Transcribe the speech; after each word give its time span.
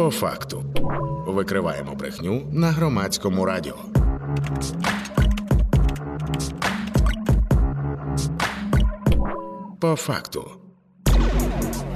По 0.00 0.10
факту 0.10 0.64
викриваємо 1.26 1.94
брехню 1.94 2.42
на 2.52 2.70
громадському 2.70 3.44
радіо. 3.44 3.76
По 9.80 9.96
факту. 9.96 10.50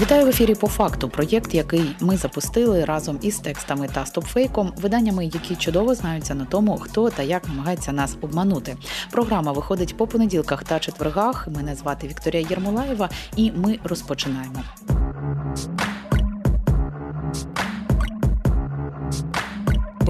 Вітаю 0.01 0.27
в 0.27 0.29
ефірі 0.29 0.55
по 0.55 0.69
факту. 0.69 1.09
Проєкт, 1.09 1.55
який 1.55 1.97
ми 2.01 2.17
запустили 2.17 2.85
разом 2.85 3.19
із 3.23 3.39
текстами 3.39 3.89
та 3.95 4.07
стопфейком, 4.07 4.73
виданнями, 4.77 5.25
які 5.25 5.57
чудово 5.57 5.95
знаються 5.95 6.35
на 6.35 6.45
тому, 6.45 6.79
хто 6.79 7.11
та 7.11 7.23
як 7.23 7.49
намагається 7.49 7.93
нас 7.93 8.17
обманути. 8.21 8.77
Програма 9.11 9.53
виходить 9.53 9.97
по 9.97 10.07
понеділках 10.07 10.65
та 10.65 10.79
четвергах. 10.79 11.49
Мене 11.49 11.75
звати 11.75 12.07
Вікторія 12.09 12.47
Єрмолаєва, 12.51 13.09
і 13.37 13.53
ми 13.53 13.79
розпочинаємо. 13.85 14.63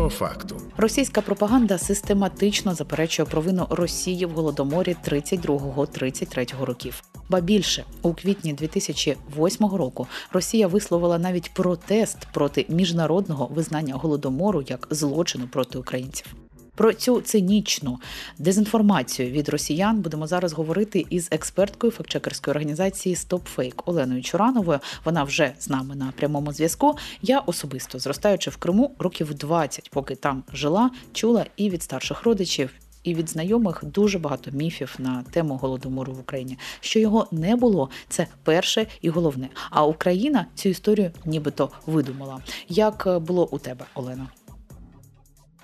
По 0.05 0.11
факту. 0.11 0.57
Російська 0.77 1.21
пропаганда 1.21 1.79
систематично 1.79 2.75
заперечує 2.75 3.27
провину 3.27 3.67
Росії 3.71 4.27
в 4.27 4.31
голодоморі 4.31 4.97
32-33 5.09 6.65
років. 6.65 7.03
Ба 7.29 7.41
більше 7.41 7.85
у 8.03 8.15
квітні 8.15 8.53
2008 8.53 9.67
року 9.67 10.07
Росія 10.33 10.67
висловила 10.67 11.19
навіть 11.19 11.55
протест 11.55 12.19
проти 12.33 12.67
міжнародного 12.69 13.47
визнання 13.47 13.95
голодомору 13.95 14.65
як 14.69 14.89
злочину 14.91 15.47
проти 15.47 15.79
українців. 15.79 16.27
Про 16.75 16.93
цю 16.93 17.21
цинічну 17.21 17.99
дезінформацію 18.39 19.31
від 19.31 19.49
росіян 19.49 20.01
будемо 20.01 20.27
зараз 20.27 20.53
говорити 20.53 21.07
із 21.11 21.29
експерткою 21.31 21.93
фактчекерської 21.93 22.53
організації 22.53 23.15
StopFake 23.15 23.83
Оленою 23.87 24.23
Чурановою. 24.23 24.81
Вона 25.05 25.25
вже 25.25 25.53
з 25.59 25.69
нами 25.69 25.95
на 25.95 26.13
прямому 26.17 26.53
зв'язку. 26.53 26.97
Я 27.23 27.39
особисто 27.39 27.99
зростаючи 27.99 28.51
в 28.51 28.57
Криму 28.57 28.95
років 28.99 29.35
20, 29.35 29.91
поки 29.91 30.15
там 30.15 30.43
жила, 30.53 30.91
чула 31.13 31.47
і 31.57 31.71
від 31.71 31.83
старших 31.83 32.23
родичів. 32.23 32.71
І 33.03 33.15
від 33.15 33.31
знайомих 33.31 33.85
дуже 33.85 34.19
багато 34.19 34.51
міфів 34.51 34.95
на 34.99 35.25
тему 35.31 35.57
голодомору 35.57 36.13
в 36.13 36.21
Україні. 36.21 36.59
Що 36.81 36.99
його 36.99 37.27
не 37.31 37.57
було, 37.57 37.91
це 38.09 38.27
перше 38.43 38.87
і 39.01 39.09
головне. 39.09 39.49
А 39.71 39.87
Україна 39.87 40.47
цю 40.55 40.69
історію 40.69 41.11
нібито 41.25 41.71
видумала. 41.87 42.41
Як 42.69 43.09
було 43.21 43.49
у 43.51 43.59
тебе, 43.59 43.85
Олена? 43.95 44.29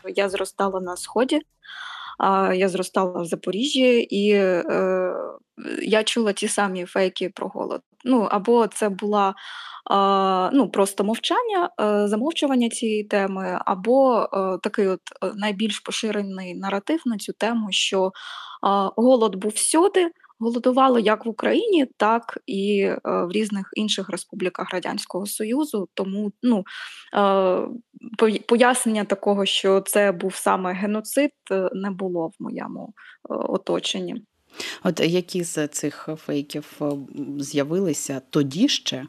Я 0.09 0.29
зростала 0.29 0.81
на 0.81 0.97
сході, 0.97 1.41
я 2.55 2.69
зростала 2.69 3.23
в 3.23 3.25
Запоріжжі, 3.25 4.01
і 4.01 4.31
е, 4.33 5.15
я 5.83 6.05
чула 6.05 6.33
ті 6.33 6.49
самі 6.49 6.85
фейки 6.85 7.29
про 7.29 7.49
голод. 7.49 7.83
Ну 8.05 8.29
або 8.31 8.67
це 8.67 8.89
була 8.89 9.35
ну, 10.53 10.71
просто 10.73 11.05
мовчання, 11.05 11.71
е, 11.81 12.09
замовчування 12.09 12.69
цієї 12.69 13.05
теми, 13.05 13.59
або 13.67 14.29
е, 14.33 14.59
такий 14.63 14.87
от 14.87 15.01
найбільш 15.35 15.81
поширений 15.81 16.55
наратив 16.55 17.03
на 17.07 17.19
цю 17.19 17.33
тему, 17.33 17.69
що 17.71 18.13
голод 18.97 19.35
був 19.35 19.53
всюди. 19.53 20.11
Голодувало 20.41 20.99
як 20.99 21.27
в 21.27 21.29
Україні, 21.29 21.87
так 21.97 22.39
і 22.47 22.81
е, 22.81 23.01
в 23.05 23.33
різних 23.33 23.71
інших 23.77 24.11
республіках 24.11 24.71
Радянського 24.73 25.27
Союзу. 25.27 25.89
Тому 25.95 26.33
ну, 26.43 26.65
е, 27.15 28.39
пояснення 28.47 29.05
такого, 29.05 29.47
що 29.47 29.81
це 29.81 30.13
був 30.13 30.35
саме 30.35 30.73
геноцид, 30.73 31.31
е, 31.51 31.71
не 31.73 31.91
було 31.91 32.29
в 32.29 32.43
моєму 32.43 32.95
оточенні. 33.29 34.23
От 34.85 35.01
які 35.01 35.45
з 35.45 35.69
цих 35.69 36.09
фейків 36.17 36.81
з'явилися 37.39 38.23
тоді 38.31 38.69
ще 38.69 39.07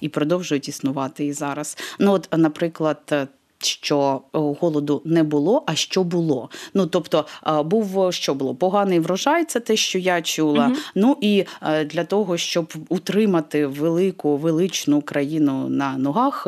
і 0.00 0.08
продовжують 0.08 0.68
існувати 0.68 1.26
і 1.26 1.32
зараз? 1.32 1.76
Ну, 1.98 2.12
от, 2.12 2.28
наприклад, 2.36 3.28
що 3.64 4.20
е, 4.34 4.38
голоду 4.38 5.02
не 5.04 5.22
було, 5.22 5.62
а 5.66 5.74
що 5.74 6.04
було. 6.04 6.50
Ну 6.74 6.86
тобто 6.86 7.26
був 7.64 8.12
що 8.12 8.34
було 8.34 8.54
поганий 8.54 9.00
врожай, 9.00 9.44
це 9.44 9.60
те, 9.60 9.76
що 9.76 9.98
я 9.98 10.22
чула. 10.22 10.66
Угу. 10.66 10.76
Ну 10.94 11.16
і 11.20 11.44
е, 11.62 11.84
для 11.84 12.04
того, 12.04 12.36
щоб 12.36 12.72
утримати 12.88 13.66
велику 13.66 14.36
величну 14.36 15.02
країну 15.02 15.68
на 15.68 15.96
ногах, 15.96 16.46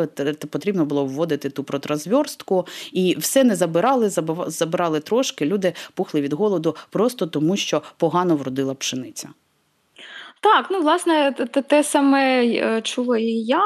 потрібно 0.50 0.84
було 0.84 1.04
вводити 1.04 1.50
ту 1.50 1.64
протрозверстку. 1.64 2.66
і 2.92 3.16
все 3.18 3.44
не 3.44 3.56
забирали, 3.56 4.10
забирали 4.46 5.00
трошки. 5.00 5.46
Люди 5.46 5.72
пухли 5.94 6.20
від 6.20 6.32
голоду 6.32 6.76
просто 6.90 7.26
тому, 7.26 7.56
що 7.56 7.82
погано 7.96 8.36
вродила 8.36 8.74
пшениця. 8.74 9.28
Так, 10.44 10.66
ну 10.70 10.80
власне, 10.80 11.32
те, 11.32 11.62
те 11.62 11.82
саме 11.82 12.46
е, 12.46 12.82
чула 12.82 13.18
і 13.18 13.26
я 13.26 13.64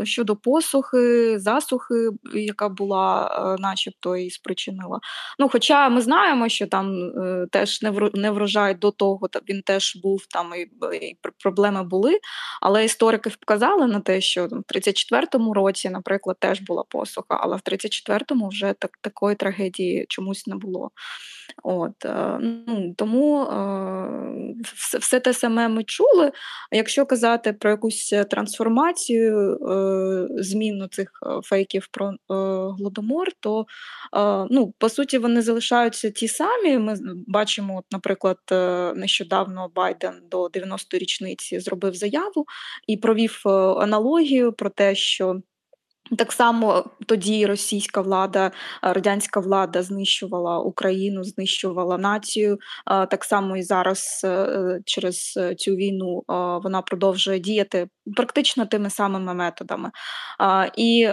е, 0.00 0.06
щодо 0.06 0.36
посухи, 0.36 1.38
засухи, 1.38 1.94
яка 2.34 2.68
була, 2.68 3.26
е, 3.26 3.62
начебто, 3.62 4.16
і 4.16 4.30
спричинила. 4.30 5.00
Ну, 5.38 5.48
хоча 5.48 5.88
ми 5.88 6.00
знаємо, 6.00 6.48
що 6.48 6.66
там 6.66 7.12
теж 7.50 7.82
не 8.14 8.30
врожай 8.30 8.74
до 8.74 8.90
того, 8.90 9.28
він 9.48 9.62
теж 9.62 9.96
був 9.96 10.26
там 10.26 10.52
і, 10.54 10.60
і 10.96 11.18
проблеми 11.42 11.82
були. 11.82 12.18
Але 12.60 12.84
історики 12.84 13.30
вказали 13.30 13.86
на 13.86 14.00
те, 14.00 14.20
що 14.20 14.46
в 14.46 14.74
34-му 14.74 15.54
році, 15.54 15.90
наприклад, 15.90 16.36
теж 16.40 16.60
була 16.60 16.84
посуха, 16.88 17.38
але 17.40 17.56
в 17.56 17.60
34-му 17.60 18.48
вже 18.48 18.74
так 18.78 18.98
такої 19.00 19.36
трагедії 19.36 20.06
чомусь 20.08 20.46
не 20.46 20.56
було. 20.56 20.90
От, 21.62 21.94
ну, 22.40 22.94
Тому 22.96 23.46
все 25.00 25.20
те 25.20 25.34
саме 25.34 25.68
ми 25.68 25.81
чули. 25.84 26.32
Якщо 26.72 27.06
казати 27.06 27.52
про 27.52 27.70
якусь 27.70 28.14
трансформацію, 28.30 29.56
е, 29.56 30.42
зміну 30.42 30.88
цих 30.88 31.10
фейків 31.44 31.88
про 31.90 32.12
голодомор, 32.28 33.28
то 33.40 33.66
ну, 34.50 34.74
по 34.78 34.88
суті 34.88 35.18
вони 35.18 35.42
залишаються 35.42 36.10
ті 36.10 36.28
самі. 36.28 36.78
Ми 36.78 36.96
бачимо, 37.26 37.78
от, 37.78 37.84
наприклад, 37.92 38.38
нещодавно 38.96 39.70
Байден 39.74 40.14
до 40.30 40.46
90-ї 40.46 40.98
річниці 40.98 41.60
зробив 41.60 41.94
заяву 41.94 42.46
і 42.86 42.96
провів 42.96 43.42
аналогію 43.78 44.52
про 44.52 44.70
те, 44.70 44.94
що 44.94 45.40
так 46.18 46.32
само 46.32 46.84
тоді 47.06 47.46
російська 47.46 48.00
влада, 48.00 48.50
радянська 48.82 49.40
влада 49.40 49.82
знищувала 49.82 50.58
Україну, 50.58 51.24
знищувала 51.24 51.98
націю. 51.98 52.58
Так 52.86 53.24
само 53.24 53.56
і 53.56 53.62
зараз 53.62 54.20
е, 54.24 54.80
через 54.84 55.38
цю 55.58 55.70
війну 55.74 56.22
вона 56.62 56.82
продовжує 56.82 57.38
діяти 57.38 57.88
практично 58.16 58.66
тими 58.66 58.90
самими 58.90 59.34
методами. 59.34 59.90
І 60.76 61.08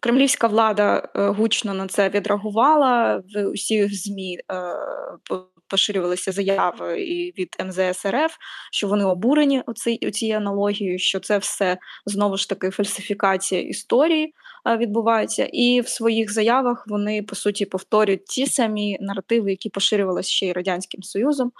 Кремлівська 0.00 0.46
влада 0.46 1.08
е, 1.16 1.28
гучно 1.28 1.74
на 1.74 1.86
це 1.86 2.08
відреагувала 2.08 3.22
в 3.34 3.44
усіх 3.46 4.02
змі 4.02 4.38
поширювалися 5.68 6.32
заяви 6.32 7.00
і 7.02 7.32
від 7.38 7.56
МЗС 7.66 8.06
РФ, 8.06 8.36
що 8.72 8.88
вони 8.88 9.04
обурені 9.04 9.62
цією 10.12 10.36
аналогією, 10.36 10.98
що 10.98 11.20
це 11.20 11.38
все 11.38 11.78
знову 12.06 12.36
ж 12.36 12.48
таки 12.48 12.70
фальсифікація 12.70 13.60
історії 13.60 14.34
відбувається. 14.78 15.48
І 15.52 15.80
в 15.80 15.88
своїх 15.88 16.32
заявах 16.32 16.84
вони 16.88 17.22
по 17.22 17.34
суті 17.34 17.66
повторюють 17.66 18.24
ті 18.24 18.46
самі 18.46 18.98
наративи, 19.00 19.50
які 19.50 19.68
поширювалися 19.68 20.30
ще 20.30 20.46
й 20.46 20.52
радянським 20.52 21.02
союзом, 21.02 21.52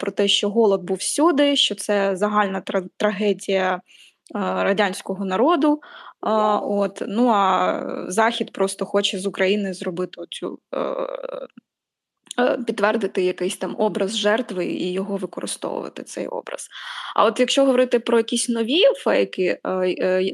про 0.00 0.12
те, 0.12 0.28
що 0.28 0.50
голод 0.50 0.82
був 0.82 0.96
всюди, 0.96 1.56
що 1.56 1.74
це 1.74 2.16
загальна 2.16 2.62
трагедія. 2.96 3.80
Радянського 4.34 5.24
народу, 5.24 5.80
от 6.62 7.02
ну 7.08 7.28
а 7.28 8.04
Захід 8.08 8.52
просто 8.52 8.86
хоче 8.86 9.18
з 9.18 9.26
України 9.26 9.74
зробити 9.74 10.20
цю 10.30 10.58
Е, 10.74 10.96
підтвердити 12.66 13.22
якийсь 13.22 13.56
там 13.56 13.76
образ 13.78 14.16
жертви 14.16 14.66
і 14.66 14.92
його 14.92 15.16
використовувати 15.16 16.02
цей 16.02 16.26
образ. 16.26 16.68
А 17.16 17.24
от 17.24 17.40
якщо 17.40 17.64
говорити 17.64 17.98
про 17.98 18.18
якісь 18.18 18.48
нові 18.48 18.80
фейки, 19.04 19.58
е, 19.64 19.70
е, 19.98 20.32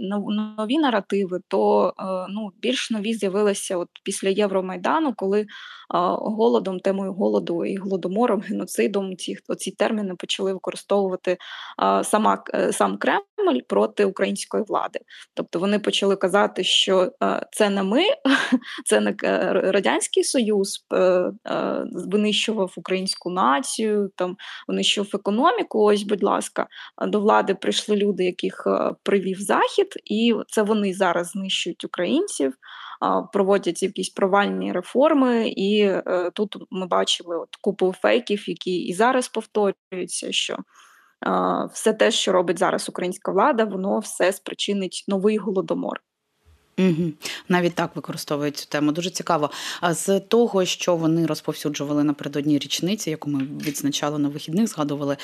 нові 0.58 0.78
наративи, 0.78 1.40
то 1.48 1.92
ну, 2.28 2.50
більш 2.60 2.90
нові 2.90 3.14
з'явилися 3.14 3.76
от 3.76 3.88
після 4.04 4.28
Євромайдану, 4.28 5.14
коли 5.16 5.46
голодом, 6.18 6.80
темою 6.80 7.12
голоду 7.12 7.64
і 7.64 7.76
голодомором, 7.76 8.40
геноцидом 8.40 9.16
ці 9.16 9.36
ці 9.58 9.70
терміни 9.70 10.14
почали 10.14 10.52
використовувати 10.52 11.36
сама 12.02 12.44
сам 12.70 12.98
Кремль 12.98 13.60
проти 13.68 14.04
української 14.04 14.64
влади. 14.68 14.98
Тобто 15.34 15.58
вони 15.58 15.78
почали 15.78 16.16
казати, 16.16 16.64
що 16.64 17.12
це 17.52 17.70
не 17.70 17.82
ми, 17.82 18.02
це 18.86 19.00
не 19.00 19.14
радянський 19.62 20.24
союз 20.24 20.86
винищував 21.92 22.72
українську 22.76 23.30
націю, 23.30 24.10
там 24.16 24.36
винищував 24.68 25.10
економіку. 25.14 25.82
Ось, 25.82 26.02
будь 26.02 26.22
ласка, 26.22 26.66
до 27.06 27.20
влади 27.20 27.54
прийшли 27.54 27.96
люди, 27.96 28.24
яких 28.24 28.66
привів 29.02 29.40
захід, 29.40 29.88
і 30.04 30.34
це 30.48 30.62
вони 30.62 30.94
зараз 30.94 31.30
знищують 31.30 31.84
українців 31.84 32.54
проводять 33.32 33.82
якісь 33.82 34.08
провальні 34.08 34.72
реформи, 34.72 35.48
і 35.48 35.80
е, 35.82 36.30
тут 36.34 36.56
ми 36.70 36.86
бачили 36.86 37.36
от 37.38 37.56
купу 37.60 37.92
фейків, 37.92 38.48
які 38.48 38.78
і 38.78 38.94
зараз 38.94 39.28
повторюються. 39.28 40.32
що 40.32 40.56
все 41.72 41.92
те, 41.92 42.10
що 42.10 42.32
робить 42.32 42.58
зараз 42.58 42.88
українська 42.88 43.32
влада, 43.32 43.64
воно 43.64 43.98
все 43.98 44.32
спричинить 44.32 45.04
новий 45.08 45.36
голодомор. 45.36 46.00
Угу. 46.80 47.12
Навіть 47.48 47.74
так 47.74 47.96
використовують 47.96 48.56
цю 48.56 48.66
тему. 48.66 48.92
Дуже 48.92 49.10
цікаво. 49.10 49.50
А 49.80 49.94
з 49.94 50.20
того, 50.20 50.64
що 50.64 50.96
вони 50.96 51.26
розповсюджували 51.26 52.04
напередодні 52.04 52.58
річниці, 52.58 53.10
яку 53.10 53.30
ми 53.30 53.38
відзначали 53.66 54.18
на 54.18 54.28
вихідних, 54.28 54.68
згадували 54.68 55.16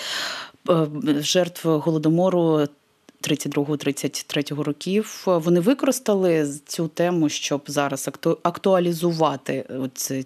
е, 0.71 0.87
жертв 1.21 1.69
голодомору 1.69 2.69
32-33 3.23 4.63
років. 4.63 5.23
Вони 5.27 5.61
використали 5.61 6.55
цю 6.67 6.89
тему, 6.89 7.29
щоб 7.29 7.63
зараз 7.67 8.11
актуалізувати 8.43 9.65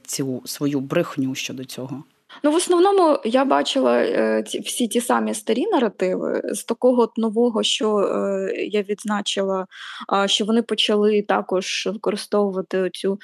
цю 0.06 0.43
свою 0.44 0.81
брехню 0.81 1.35
щодо 1.35 1.65
цього. 1.65 2.05
Ну, 2.43 2.50
в 2.50 2.55
основному 2.55 3.19
я 3.25 3.44
бачила 3.44 3.97
е, 3.99 4.44
всі 4.65 4.88
ті 4.88 5.00
самі 5.00 5.35
старі 5.35 5.67
наративи 5.67 6.43
з 6.44 6.65
такого 6.65 7.03
от 7.03 7.19
нового, 7.19 7.62
що 7.62 7.99
е, 7.99 8.53
я 8.56 8.82
відзначила, 8.82 9.67
е, 10.12 10.29
що 10.29 10.44
вони 10.44 10.62
почали 10.62 11.23
також 11.23 11.88
використовувати 11.93 12.91
цю 12.93 13.19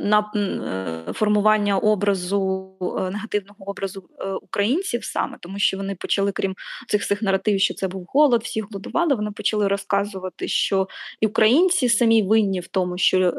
на 0.00 0.32
е, 0.36 1.12
формування 1.12 1.78
образу 1.78 2.70
е, 2.80 3.10
негативного 3.10 3.70
образу 3.70 4.04
е, 4.18 4.28
українців 4.28 5.04
саме, 5.04 5.36
тому 5.40 5.58
що 5.58 5.76
вони 5.76 5.94
почали, 5.94 6.32
крім 6.32 6.54
цих 6.88 7.02
всіх 7.02 7.22
наративів, 7.22 7.60
що 7.60 7.74
це 7.74 7.88
був 7.88 8.06
голод, 8.08 8.42
всі 8.42 8.60
голодували. 8.60 9.14
Вони 9.14 9.30
почали 9.30 9.68
розказувати, 9.68 10.48
що 10.48 10.88
і 11.20 11.26
українці 11.26 11.88
самі 11.88 12.22
винні 12.22 12.60
в 12.60 12.68
тому, 12.68 12.98
що 12.98 13.32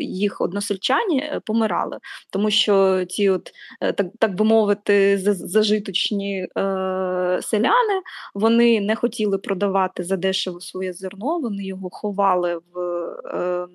їх 0.00 0.40
односельчані 0.40 1.40
помирали, 1.46 1.98
тому 2.40 2.50
що 2.50 3.04
ці, 3.04 3.28
от 3.28 3.52
так 3.80 4.06
так 4.18 4.34
би 4.34 4.44
мовити, 4.44 5.18
зажиточні 5.18 6.46
селяни 7.42 8.00
вони 8.34 8.80
не 8.80 8.96
хотіли 8.96 9.38
продавати 9.38 10.02
задешево 10.02 10.60
своє 10.60 10.92
зерно, 10.92 11.38
вони 11.38 11.64
його 11.64 11.90
ховали 11.90 12.60
в. 12.72 12.80
Е, 13.34 13.66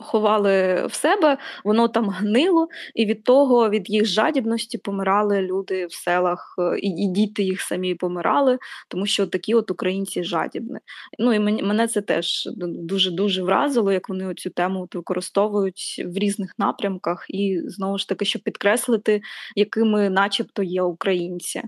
ховали 0.00 0.86
в 0.86 0.94
себе, 0.94 1.38
воно 1.64 1.88
там 1.88 2.08
гнило, 2.08 2.68
і 2.94 3.06
від 3.06 3.24
того, 3.24 3.70
від 3.70 3.90
їх 3.90 4.06
жадібності 4.06 4.78
помирали 4.78 5.42
люди 5.42 5.86
в 5.86 5.92
селах, 5.92 6.56
і 6.82 7.08
діти 7.08 7.42
їх 7.42 7.60
самі 7.60 7.94
помирали, 7.94 8.58
тому 8.88 9.06
що 9.06 9.26
такі 9.26 9.54
от 9.54 9.70
українці 9.70 10.24
жадібні. 10.24 10.78
Ну 11.18 11.32
і 11.32 11.38
мене 11.38 11.88
це 11.88 12.00
теж 12.00 12.48
дуже 12.56 13.10
дуже 13.10 13.42
вразило, 13.42 13.92
як 13.92 14.08
вони 14.08 14.34
цю 14.34 14.50
тему 14.50 14.88
використовують 14.94 16.04
в 16.06 16.18
різних 16.18 16.54
напрямках, 16.58 17.26
і 17.28 17.60
знову 17.64 17.98
ж 17.98 18.08
таки, 18.08 18.24
щоб 18.24 18.42
підкреслити, 18.42 19.22
якими, 19.56 20.10
начебто, 20.10 20.62
є 20.62 20.82
українці. 20.82 21.62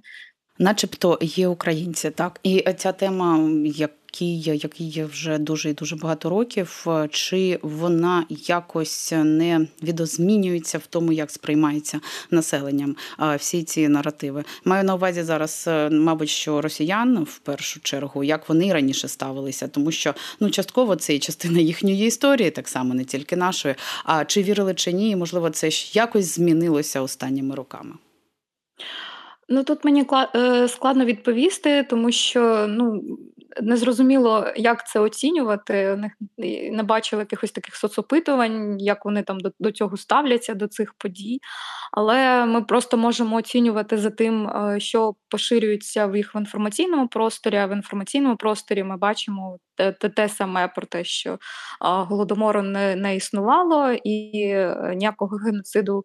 Начебто 0.59 1.19
є 1.21 1.49
українці, 1.49 2.11
так 2.11 2.41
і 2.43 2.65
ця 2.77 2.93
тема, 2.93 3.51
як 3.65 3.91
який 4.23 4.59
який 4.59 5.05
вже 5.05 5.39
дуже 5.39 5.71
і 5.71 5.73
дуже 5.73 5.97
багато 5.97 6.31
років, 6.31 6.87
чи 7.11 7.59
вона 7.63 8.27
якось 8.31 9.13
не 9.17 9.67
відозмінюється 9.83 10.79
в 10.79 10.87
тому, 10.87 11.13
як 11.13 11.31
сприймається 11.31 12.01
населенням 12.31 12.97
всі 13.39 13.63
ці 13.63 13.89
наративи. 13.89 14.45
Маю 14.65 14.85
на 14.85 14.95
увазі 14.95 15.23
зараз, 15.23 15.65
е, 15.69 15.91
мабуть, 15.91 16.29
що 16.29 16.61
росіян 16.61 17.25
в 17.25 17.39
першу 17.39 17.81
чергу, 17.81 18.25
як 18.25 18.49
вони 18.49 18.73
раніше 18.73 19.09
ставилися, 19.09 19.69
тому 19.69 19.93
що 19.93 20.15
ну 20.41 20.51
частково 20.51 20.97
це 20.97 21.15
і 21.15 21.19
частина 21.19 21.61
їхньої 21.61 22.07
історії, 22.07 22.51
так 22.51 22.69
само 22.69 22.95
не 22.95 23.05
тільки 23.05 23.37
нашої. 23.37 23.75
А 24.05 24.25
чи 24.25 24.43
вірили 24.43 24.75
чи 24.75 24.93
ні, 24.93 25.17
можливо, 25.17 25.51
це 25.51 25.69
якось 25.93 26.35
змінилося 26.35 27.01
останніми 27.01 27.55
роками. 27.55 27.95
Ну 29.49 29.65
тут 29.65 29.85
мені 29.85 30.07
е, 30.35 30.69
складно 30.69 31.05
відповісти, 31.05 31.87
тому 31.91 32.13
що 32.13 32.67
ну 32.69 33.03
Незрозуміло, 33.63 34.47
як 34.57 34.87
це 34.87 35.01
оцінювати. 35.01 35.99
Не 36.73 36.83
бачили 36.83 37.23
якихось 37.23 37.53
таких 37.53 37.77
соцопитувань, 37.77 38.81
як 38.81 39.05
вони 39.05 39.23
там 39.23 39.41
до, 39.41 39.51
до 39.59 39.73
цього 39.73 39.97
ставляться, 39.97 40.55
до 40.55 40.69
цих 40.69 40.95
подій. 40.95 41.41
Але 41.93 42.47
ми 42.47 42.63
просто 42.63 42.97
можемо 42.97 43.37
оцінювати 43.37 43.99
за 43.99 44.11
тим, 44.11 44.49
е, 44.49 44.81
що 44.81 45.15
поширюється 45.29 46.07
в 46.07 46.17
їх 46.17 46.35
в 46.35 46.37
інформаційному 46.37 47.09
просторі. 47.09 47.57
А 47.57 47.67
в 47.67 47.73
інформаційному 47.73 48.37
просторі 48.37 48.85
ми 48.85 48.97
бачимо 48.97 49.59
те, 49.77 49.93
те, 49.93 50.29
саме 50.29 50.69
про 50.69 50.87
те, 50.87 51.05
що 51.05 51.39
голодомору 51.81 52.63
не 52.63 52.97
не 52.97 53.17
існувало, 53.17 53.93
і 54.05 54.41
е, 54.41 54.93
ніякого 54.97 55.37
геноциду 55.37 56.05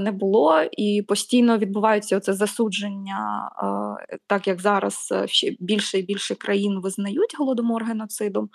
не 0.00 0.12
було. 0.12 0.62
І 0.72 1.04
постійно 1.08 1.58
відбувається 1.58 2.16
оце 2.16 2.32
засудження, 2.32 3.50
так 4.26 4.46
як 4.46 4.60
зараз 4.60 5.08
е, 5.12 5.28
ще 5.28 5.56
більше 5.60 5.98
і 5.98 6.02
більше 6.02 6.34
країн 6.34 6.77
визнають 6.80 7.36
голодомор 7.38 7.84
геноцидом, 7.84 8.48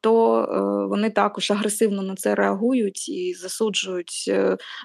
то 0.00 0.42
е, 0.42 0.86
вони 0.88 1.10
також 1.10 1.50
агресивно 1.50 2.02
на 2.02 2.14
це 2.14 2.34
реагують 2.34 3.08
і 3.08 3.34
засуджують, 3.34 4.32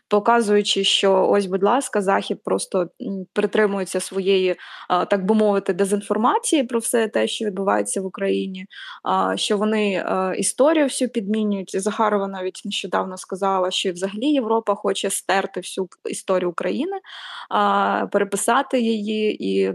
показуючи, 0.08 0.84
що 0.84 1.28
ось, 1.30 1.46
будь 1.46 1.64
ласка, 1.64 2.02
захід 2.02 2.44
просто 2.44 2.88
притримується 3.34 4.00
своєї, 4.00 4.56
так 5.10 5.26
би 5.26 5.36
мовити, 5.36 5.74
дезінформації 5.74 6.64
про 6.64 6.80
все 6.80 7.08
те, 7.08 7.28
що 7.28 7.46
відбувається 7.46 8.02
в 8.02 8.06
Україні 8.06 8.66
що 9.36 9.58
вони 9.58 10.06
історію 10.38 10.86
всю 10.86 11.10
підмінюють. 11.10 11.82
Захарова 11.82 12.28
навіть 12.28 12.62
нещодавно 12.66 13.18
сказала, 13.18 13.72
що 13.72 13.92
взагалі 13.92 14.26
Європа 14.26 14.76
хоче 14.76 15.10
стерти 15.10 15.60
всю 15.60 15.88
історію 16.10 16.50
України, 16.50 16.98
переписати 18.12 18.82
її 18.82 19.46
і. 19.50 19.74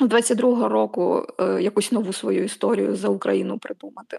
22-го 0.00 0.68
року 0.68 1.26
е, 1.40 1.62
якусь 1.62 1.92
нову 1.92 2.12
свою 2.12 2.44
історію 2.44 2.96
за 2.96 3.08
Україну 3.08 3.58
придумати. 3.58 4.16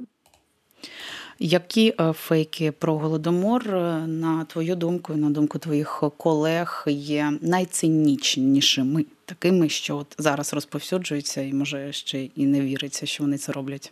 Які 1.40 1.94
е, 2.00 2.14
фейки 2.14 2.72
про 2.72 2.98
голодомор, 2.98 3.68
е, 3.68 4.08
на 4.08 4.46
твою 4.46 4.76
думку 4.76 5.14
на 5.14 5.30
думку 5.30 5.60
твоїх 5.60 6.04
колег, 6.18 6.84
є 6.88 7.34
найцинічнішими, 7.42 9.06
такими, 9.26 9.70
що 9.70 9.98
от 9.98 10.16
зараз 10.18 10.54
розповсюджуються, 10.54 11.42
і 11.42 11.54
може 11.54 11.94
ще 11.94 12.24
і 12.24 12.46
не 12.46 12.62
віриться, 12.62 13.06
що 13.06 13.24
вони 13.24 13.38
це 13.38 13.52
роблять? 13.52 13.92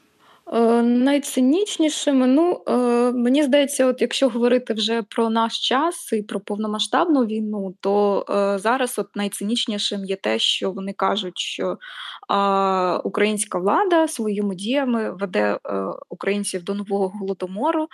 Е, 0.51 0.81
найцинічнішими, 0.81 2.27
ну 2.27 2.63
е, 2.67 2.73
мені 3.11 3.43
здається, 3.43 3.85
от 3.85 4.01
якщо 4.01 4.29
говорити 4.29 4.73
вже 4.73 5.01
про 5.01 5.29
наш 5.29 5.59
час 5.59 6.13
і 6.13 6.21
про 6.21 6.39
повномасштабну 6.39 7.25
війну, 7.25 7.75
то 7.79 8.25
е, 8.29 8.59
зараз 8.59 8.99
от 8.99 9.15
найцинічнішим 9.15 10.05
є 10.05 10.15
те, 10.15 10.39
що 10.39 10.71
вони 10.71 10.93
кажуть, 10.93 11.39
що 11.39 11.77
українська 13.03 13.59
влада 13.59 14.07
своїми 14.07 14.55
діями 14.55 15.11
веде 15.11 15.59
українців 16.09 16.63
до 16.63 16.73
нового 16.73 17.07
голодомору, 17.07 17.87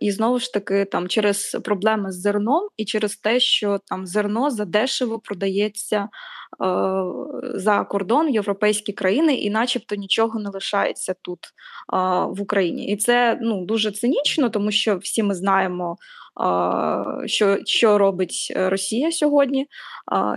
і 0.00 0.10
знову 0.10 0.38
ж 0.38 0.52
таки 0.52 0.84
там 0.84 1.08
через 1.08 1.56
проблеми 1.64 2.12
з 2.12 2.20
зерном 2.20 2.68
і 2.76 2.84
через 2.84 3.16
те, 3.16 3.40
що 3.40 3.80
там 3.84 4.06
зерно 4.06 4.50
задешево 4.50 5.18
продається. 5.18 6.08
За 7.54 7.84
кордон 7.84 8.28
європейські 8.28 8.92
країни, 8.92 9.34
і, 9.34 9.50
начебто, 9.50 9.94
нічого 9.94 10.40
не 10.40 10.50
лишається 10.50 11.14
тут 11.22 11.38
в 12.28 12.42
Україні. 12.42 12.86
І 12.86 12.96
це 12.96 13.38
ну 13.42 13.64
дуже 13.64 13.90
цинічно, 13.90 14.50
тому 14.50 14.70
що 14.70 14.96
всі 14.96 15.22
ми 15.22 15.34
знаємо, 15.34 15.96
що 17.26 17.58
що 17.64 17.98
робить 17.98 18.52
Росія 18.56 19.12
сьогодні, 19.12 19.66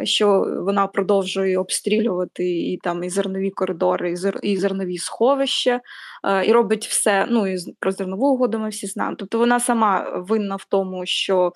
що 0.03 0.45
вона 0.65 0.87
продовжує 0.87 1.57
обстрілювати 1.57 2.49
і 2.49 2.77
там 2.77 3.03
і 3.03 3.09
зернові 3.09 3.49
коридори, 3.49 4.15
і 4.43 4.57
зернові 4.57 4.97
сховища, 4.97 5.81
і 6.45 6.51
робить 6.51 6.87
все. 6.87 7.27
Ну 7.29 7.47
і 7.47 7.57
про 7.79 7.91
зернову 7.91 8.27
угоду 8.27 8.59
ми 8.59 8.69
всі 8.69 8.87
знаємо. 8.87 9.15
Тобто 9.19 9.37
вона 9.37 9.59
сама 9.59 10.23
винна 10.27 10.55
в 10.55 10.65
тому, 10.69 11.05
що. 11.05 11.51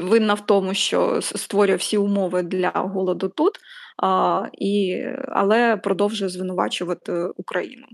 Винна 0.00 0.34
в 0.34 0.46
тому, 0.46 0.74
що 0.74 1.20
створює 1.22 1.76
всі 1.76 1.98
умови 1.98 2.42
для 2.42 2.70
голоду 2.74 3.28
тут, 3.28 3.58
а, 4.02 4.42
і, 4.58 5.04
але 5.28 5.76
продовжує 5.76 6.28
звинувачувати 6.28 7.12
Україну. 7.36 7.86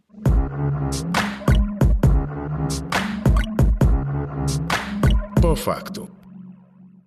По 5.42 5.54
факту 5.54 6.08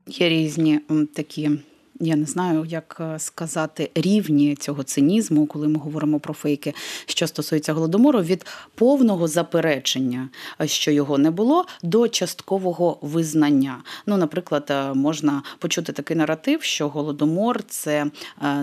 є 0.08 0.30
різні 0.30 0.80
такі 1.16 1.52
я 2.00 2.16
не 2.16 2.26
знаю, 2.26 2.66
як 2.66 2.98
е, 3.00 3.20
сказати 3.20 3.92
рівні 3.96 4.56
цього 4.56 4.84
цинізму, 4.84 5.46
коли 5.46 5.68
ми 5.68 5.80
говоримо 5.80 6.20
про 6.20 6.34
фейки, 6.34 6.74
що 7.06 7.28
стосується 7.28 7.74
голодомору, 7.74 8.22
від 8.22 8.46
повного 8.76 9.28
заперечення, 9.28 10.30
е, 10.62 10.68
що 10.68 10.92
його 10.92 11.18
не 11.18 11.32
було, 11.32 11.66
до 11.84 12.08
часткового 12.08 12.98
визнання. 13.02 13.84
Ну, 14.06 14.18
наприклад, 14.18 14.68
е, 14.70 14.94
можна 14.94 15.44
почути 15.60 15.94
такий 15.94 16.18
наратив, 16.18 16.64
що 16.64 16.90
голодомор 16.90 17.64
це 17.64 18.06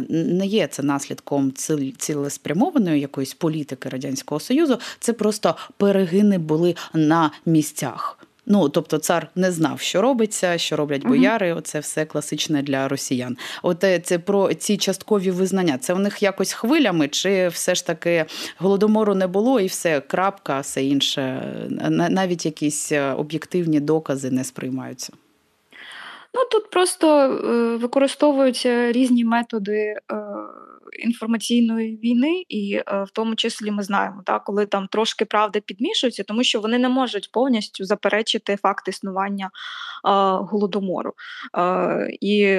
не 0.09 0.47
є 0.47 0.67
це 0.67 0.83
наслідком 0.83 1.53
цілеспрямованої 1.99 3.01
якоїсь 3.01 3.35
політики 3.35 3.89
радянського 3.89 4.41
союзу, 4.41 4.79
це 5.01 5.13
просто 5.13 5.57
перегини 5.77 6.39
були 6.39 6.77
на 6.95 7.31
місцях. 7.47 8.19
Ну, 8.47 8.69
тобто, 8.69 8.99
цар 8.99 9.29
не 9.35 9.53
знав, 9.53 9.81
що 9.81 10.03
робиться, 10.03 10.59
що 10.59 10.77
роблять 10.77 11.07
бояри. 11.07 11.53
Оце 11.53 11.81
все 11.81 12.05
класичне 12.05 12.63
для 12.63 12.89
росіян. 12.89 13.37
От 13.63 13.85
е, 13.85 14.01
це 14.01 14.19
про 14.19 14.55
ці 14.55 14.77
часткові 14.77 15.31
визнання. 15.31 15.79
Це 15.79 15.95
у 15.95 15.99
них 15.99 16.23
якось 16.23 16.53
хвилями, 16.53 17.09
чи 17.09 17.49
все 17.49 17.75
ж 17.75 17.87
таки 17.87 18.25
голодомору 18.59 19.15
не 19.15 19.27
було, 19.27 19.61
і 19.61 19.67
все 19.67 20.01
крапка, 20.01 20.61
все 20.61 20.85
інше. 20.85 21.43
Навіть 21.91 22.47
якісь 22.47 22.93
е, 22.93 23.13
об'єктивні 23.13 23.81
докази 23.81 24.31
не 24.31 24.45
сприймаються. 24.45 25.13
Ну 26.35 26.41
тут 26.51 26.71
просто 26.71 27.09
е, 27.09 27.77
використовуються 27.77 28.93
різні 28.93 29.25
методи 29.25 29.77
е, 29.77 29.97
інформаційної 30.99 31.97
війни, 31.97 32.45
і 32.49 32.75
е, 32.75 33.05
в 33.05 33.11
тому 33.11 33.35
числі 33.35 33.71
ми 33.71 33.83
знаємо, 33.83 34.23
так, 34.27 34.45
коли 34.45 34.67
там 34.67 34.87
трошки 34.87 35.25
правди 35.25 35.61
підмішуються, 35.61 36.25
тому 36.25 36.45
що 36.45 36.61
вони 36.61 36.79
не 36.79 36.89
можуть 36.89 37.31
повністю 37.33 37.85
заперечити 37.85 38.57
факт 38.57 38.89
існування 38.89 39.51
голодомору. 40.41 41.13
І 42.21 42.59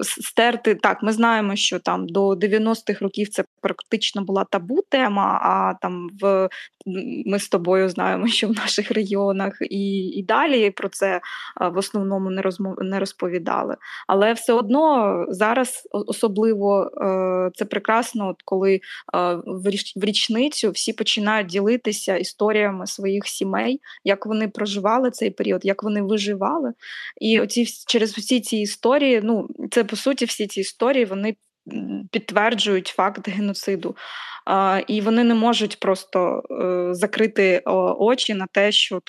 стерти 0.00 0.74
так, 0.74 1.02
ми 1.02 1.12
знаємо, 1.12 1.56
що 1.56 1.78
там 1.78 2.06
до 2.06 2.30
90-х 2.30 3.02
років 3.02 3.28
це 3.28 3.44
практично 3.60 4.24
була 4.24 4.44
табу 4.44 4.82
тема. 4.90 5.40
А 5.42 5.74
там 5.82 6.08
в 6.20 6.48
ми 7.26 7.38
з 7.38 7.48
тобою 7.48 7.88
знаємо, 7.88 8.26
що 8.26 8.48
в 8.48 8.50
наших 8.50 8.90
регіонах 8.90 9.52
і 9.60 9.98
і 9.98 10.22
далі 10.22 10.70
про 10.70 10.88
це 10.88 11.20
в 11.60 11.78
основному 11.78 12.30
не 12.30 12.42
розмов 12.42 12.74
не 12.78 12.98
розповідали. 12.98 13.76
Але 14.06 14.32
все 14.32 14.52
одно 14.52 15.24
зараз 15.28 15.88
особливо 15.92 16.82
е, 16.82 17.47
це 17.54 17.64
прекрасно, 17.64 18.28
от 18.28 18.36
коли 18.44 18.74
е, 18.74 18.80
в 19.94 20.04
річницю 20.04 20.70
всі 20.70 20.92
починають 20.92 21.46
ділитися 21.46 22.16
історіями 22.16 22.86
своїх 22.86 23.26
сімей, 23.26 23.80
як 24.04 24.26
вони 24.26 24.48
проживали 24.48 25.10
цей 25.10 25.30
період, 25.30 25.64
як 25.64 25.82
вони 25.82 26.02
виживали. 26.02 26.72
І 27.20 27.40
оці 27.40 27.66
через 27.86 28.18
всі 28.18 28.40
ці 28.40 28.56
історії, 28.56 29.20
ну 29.24 29.48
це 29.70 29.84
по 29.84 29.96
суті, 29.96 30.24
всі 30.24 30.46
ці 30.46 30.60
історії 30.60 31.04
вони 31.04 31.36
підтверджують 32.10 32.86
факт 32.86 33.28
геноциду. 33.28 33.96
І 34.86 35.00
вони 35.00 35.24
не 35.24 35.34
можуть 35.34 35.80
просто 35.80 36.42
е, 36.50 36.94
закрити 36.94 37.62
очі 37.98 38.34
на 38.34 38.46
те, 38.52 38.72
що 38.72 39.00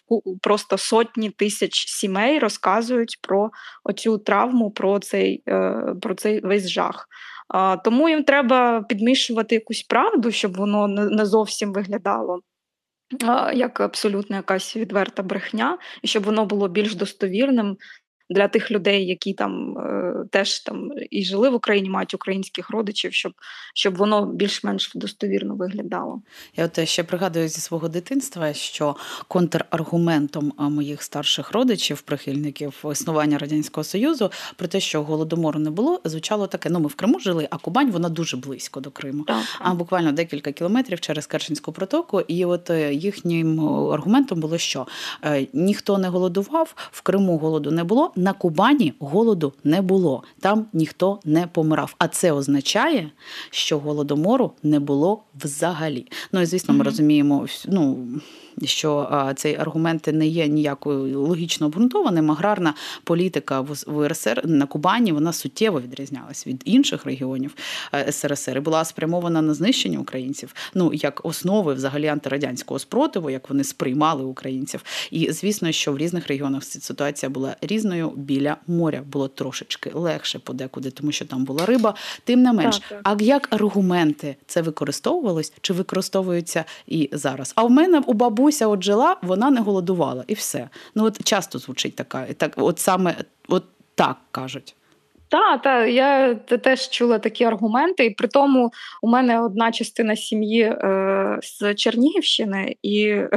просто 0.42 0.78
сотні 0.78 1.30
тисяч 1.30 1.88
сімей 1.88 2.40
розказують 2.40 3.20
про 3.22 3.52
оцю 3.84 4.18
травму, 4.18 4.72
про 4.72 5.00
цей, 5.00 5.44
е, 5.48 5.84
про 6.02 6.16
цей 6.16 6.42
весь 6.42 6.70
жах. 6.70 7.08
Тому 7.84 8.10
їм 8.10 8.24
треба 8.24 8.82
підмішувати 8.82 9.56
якусь 9.56 9.84
правду, 9.84 10.32
щоб 10.32 10.58
воно 10.58 10.88
не 10.88 11.26
зовсім 11.26 11.74
виглядало. 11.74 12.42
Як 13.54 13.82
абсолютно 13.82 14.36
якась 14.36 14.76
відверта 14.76 15.24
брехня, 15.24 15.78
і 16.02 16.08
щоб 16.08 16.24
воно 16.24 16.46
було 16.46 16.68
більш 16.68 16.96
достовірним 16.96 17.78
для 18.30 18.48
тих 18.48 18.72
людей, 18.72 19.08
які 19.08 19.34
там 19.34 19.78
е, 19.78 20.14
теж 20.32 20.60
там 20.60 20.92
і 21.10 21.24
жили 21.24 21.50
в 21.50 21.54
Україні, 21.54 21.90
мають 21.90 22.14
українських 22.14 22.70
родичів, 22.70 23.14
щоб 23.14 23.34
щоб 23.74 23.96
воно 23.96 24.26
більш-менш 24.26 24.92
достовірно 24.96 25.56
виглядало. 25.56 26.22
Я 26.58 26.66
от 26.66 26.88
ще 26.88 27.04
пригадую 27.04 27.48
зі 27.48 27.62
свого 27.62 27.88
дитинства, 27.88 28.54
що 28.54 28.96
контраргументом 29.28 30.54
моїх 30.58 31.04
старших 31.04 31.52
родичів, 31.52 32.02
прихильників 32.02 32.86
існування 32.92 33.38
радянського 33.38 33.84
союзу, 33.84 34.32
про 34.56 34.68
те, 34.68 34.80
що 34.80 35.04
голодомору 35.04 35.60
не 35.60 35.72
було, 35.72 36.02
звучало 36.04 36.48
таке: 36.48 36.70
ну 36.70 36.80
ми 36.80 36.88
в 36.88 36.96
Криму 36.96 37.20
жили, 37.20 37.48
а 37.52 37.58
Кубань 37.58 37.92
вона 37.92 38.10
дуже 38.10 38.38
близько 38.38 38.80
до 38.80 38.92
Криму, 38.92 39.24
так. 39.24 39.44
а 39.60 39.74
буквально 39.74 40.12
декілька 40.12 40.52
кілометрів 40.52 41.00
через 41.00 41.28
Керченську 41.28 41.72
протоку. 41.72 42.22
І 42.22 42.46
от 42.46 42.70
е, 42.70 42.94
їхнім 42.94 43.60
аргументом 43.92 44.40
було, 44.40 44.58
що 44.58 44.88
е, 45.24 45.48
ніхто 45.54 45.98
не 45.98 46.10
голодував, 46.10 46.74
в 46.92 47.02
Криму 47.02 47.38
голоду 47.38 47.72
не 47.72 47.84
було 47.84 48.12
на 48.20 48.34
Кубані 48.34 48.94
голоду 49.00 49.54
не 49.64 49.82
було, 49.82 50.24
там 50.40 50.66
ніхто 50.74 51.20
не 51.26 51.48
помирав. 51.48 51.96
А 51.98 52.08
це 52.08 52.32
означає, 52.32 53.12
що 53.50 53.80
голодомору 53.80 54.52
не 54.64 54.80
було 54.80 55.24
взагалі. 55.44 56.08
Ну 56.32 56.42
і 56.42 56.46
звісно, 56.46 56.74
ми 56.74 56.84
розуміємо, 56.84 57.48
ну 57.68 58.08
що 58.66 59.10
цей 59.36 59.56
аргумент 59.56 60.08
не 60.08 60.28
є 60.28 60.48
ніякою 60.48 61.22
логічно 61.22 61.66
обґрунтованим. 61.66 62.32
Аграрна 62.32 62.74
політика 63.04 63.62
в 63.62 64.08
РСР 64.08 64.42
на 64.46 64.66
Кубані 64.66 65.12
вона 65.12 65.34
суттєво 65.34 65.82
відрізнялась 65.82 66.48
від 66.48 66.62
інших 66.66 67.06
регіонів 67.06 67.56
е, 67.94 68.12
СРСР 68.12 68.58
і 68.58 68.60
була 68.60 68.86
спрямована 68.86 69.42
на 69.42 69.54
знищення 69.54 70.00
українців, 70.00 70.56
ну 70.74 70.94
як 70.94 71.26
основи 71.26 71.74
взагалі 71.74 72.08
антирадянського 72.08 72.80
спротиву, 72.80 73.30
як 73.30 73.50
вони 73.50 73.64
сприймали 73.64 74.24
українців. 74.24 74.84
І 75.12 75.32
звісно, 75.32 75.72
що 75.72 75.94
в 75.94 75.98
різних 75.98 76.28
регіонах 76.28 76.64
ситуація 76.64 77.30
була 77.30 77.56
різною. 77.62 78.10
Біля 78.16 78.58
моря 78.68 79.04
було 79.12 79.28
трошечки 79.28 79.92
легше 79.94 80.40
подекуди, 80.40 80.92
тому 80.92 81.12
що 81.12 81.26
там 81.26 81.46
була 81.46 81.66
риба. 81.66 81.96
Тим 82.24 82.42
не 82.42 82.54
менш, 82.54 82.80
так, 82.80 82.90
так. 82.90 83.02
а 83.04 83.24
як 83.24 83.54
аргументи 83.54 84.36
це 84.48 84.62
використовувалось 84.62 85.54
чи 85.62 85.74
використовуються 85.74 86.66
і 86.88 87.10
зараз? 87.12 87.54
А 87.56 87.64
в 87.64 87.72
мене 87.72 88.02
у 88.06 88.14
бабу 88.14 88.49
бабуся 88.50 88.68
от 88.68 88.84
жила, 88.84 89.18
вона 89.22 89.52
не 89.52 89.62
голодувала, 89.62 90.24
і 90.28 90.34
все. 90.34 90.70
Ну 90.96 91.06
от 91.06 91.24
часто 91.24 91.60
звучить 91.60 91.96
така, 91.96 92.34
так, 92.34 92.54
от 92.58 92.80
саме 92.80 93.16
от 93.48 93.64
так 93.96 94.18
кажуть. 94.32 94.76
Так, 95.30 95.62
та 95.62 95.86
я 95.86 96.36
теж 96.36 96.90
чула 96.90 97.20
такі 97.20 97.44
аргументи, 97.44 98.06
і 98.06 98.10
при 98.10 98.28
тому 98.28 98.72
у 99.02 99.10
мене 99.10 99.42
одна 99.42 99.72
частина 99.72 100.16
сім'ї 100.16 100.62
е, 100.62 101.40
з 101.42 101.76
Чернігівщини, 101.76 102.76
і 102.82 103.06
е, 103.08 103.30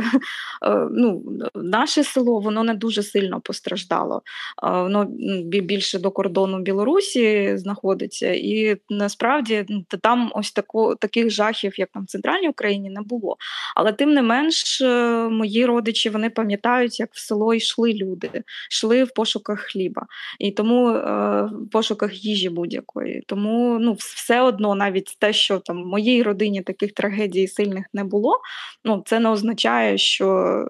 ну, 0.91 1.23
наше 1.55 2.05
село 2.05 2.41
воно 2.41 2.65
не 2.65 2.75
дуже 2.75 3.03
сильно 3.03 3.41
постраждало. 3.41 4.23
Е, 4.65 4.71
воно 4.71 5.05
більше 5.45 5.99
до 5.99 6.11
кордону 6.11 6.59
Білорусі 6.59 7.57
знаходиться, 7.57 8.33
і 8.33 8.77
насправді 8.91 9.67
там 10.03 10.33
ось 10.35 10.53
тако, 10.53 10.95
таких 10.95 11.31
жахів, 11.31 11.81
як 11.81 11.89
там 11.95 12.05
в 12.05 12.07
центральній 12.07 12.49
Україні, 12.49 12.91
не 12.91 13.01
було. 13.01 13.37
Але 13.77 13.93
тим 13.93 14.13
не 14.13 14.23
менш, 14.23 14.81
е, 14.81 15.29
мої 15.29 15.67
родичі 15.67 16.11
вони 16.11 16.31
пам'ятають, 16.31 17.01
як 17.01 17.11
в 17.13 17.19
село 17.19 17.55
йшли 17.55 17.93
люди, 17.93 18.43
йшли 18.71 19.05
в 19.05 19.15
пошуках 19.15 19.61
хліба. 19.61 20.07
І 20.39 20.51
тому 20.51 20.89
е, 20.89 21.51
пошуках 21.83 22.25
їжі 22.25 22.49
будь-якої. 22.49 23.23
Тому 23.27 23.79
ну, 23.81 23.93
все 23.93 24.41
одно, 24.41 24.75
навіть 24.75 25.17
те, 25.19 25.33
що 25.33 25.59
там 25.59 25.83
в 25.83 25.87
моїй 25.87 26.23
родині 26.23 26.63
таких 26.63 26.93
трагедій 26.93 27.49
сильних 27.49 27.87
не 27.93 28.05
було, 28.05 28.41
ну 28.85 29.03
це 29.07 29.21
не 29.21 29.29
означає, 29.29 29.99
що 29.99 30.69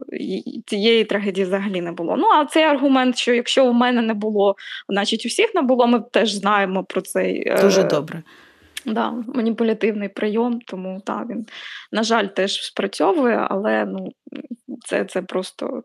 цієї 0.66 1.04
трагедії 1.04 1.44
взагалі 1.44 1.80
не 1.80 1.92
було. 1.92 2.16
Ну 2.16 2.26
а 2.26 2.44
цей 2.44 2.64
аргумент, 2.64 3.18
що 3.18 3.34
якщо 3.34 3.66
у 3.66 3.72
мене 3.72 4.02
не 4.02 4.14
було, 4.14 4.56
значить 4.88 5.26
у 5.26 5.28
всіх 5.28 5.54
не 5.54 5.62
було, 5.62 5.86
ми 5.86 6.00
теж 6.00 6.32
знаємо 6.32 6.84
про 6.84 7.00
цей 7.00 7.48
е, 7.48 7.62
дуже 7.62 7.82
добре. 7.82 8.22
Да, 8.86 9.10
маніпулятивний 9.10 10.08
прийом, 10.08 10.60
тому 10.66 11.00
так, 11.06 11.26
він, 11.30 11.46
на 11.92 12.02
жаль, 12.02 12.26
теж 12.26 12.62
спрацьовує, 12.62 13.46
але 13.50 13.84
ну, 13.84 14.12
це 14.84 15.04
це 15.04 15.22
просто 15.22 15.82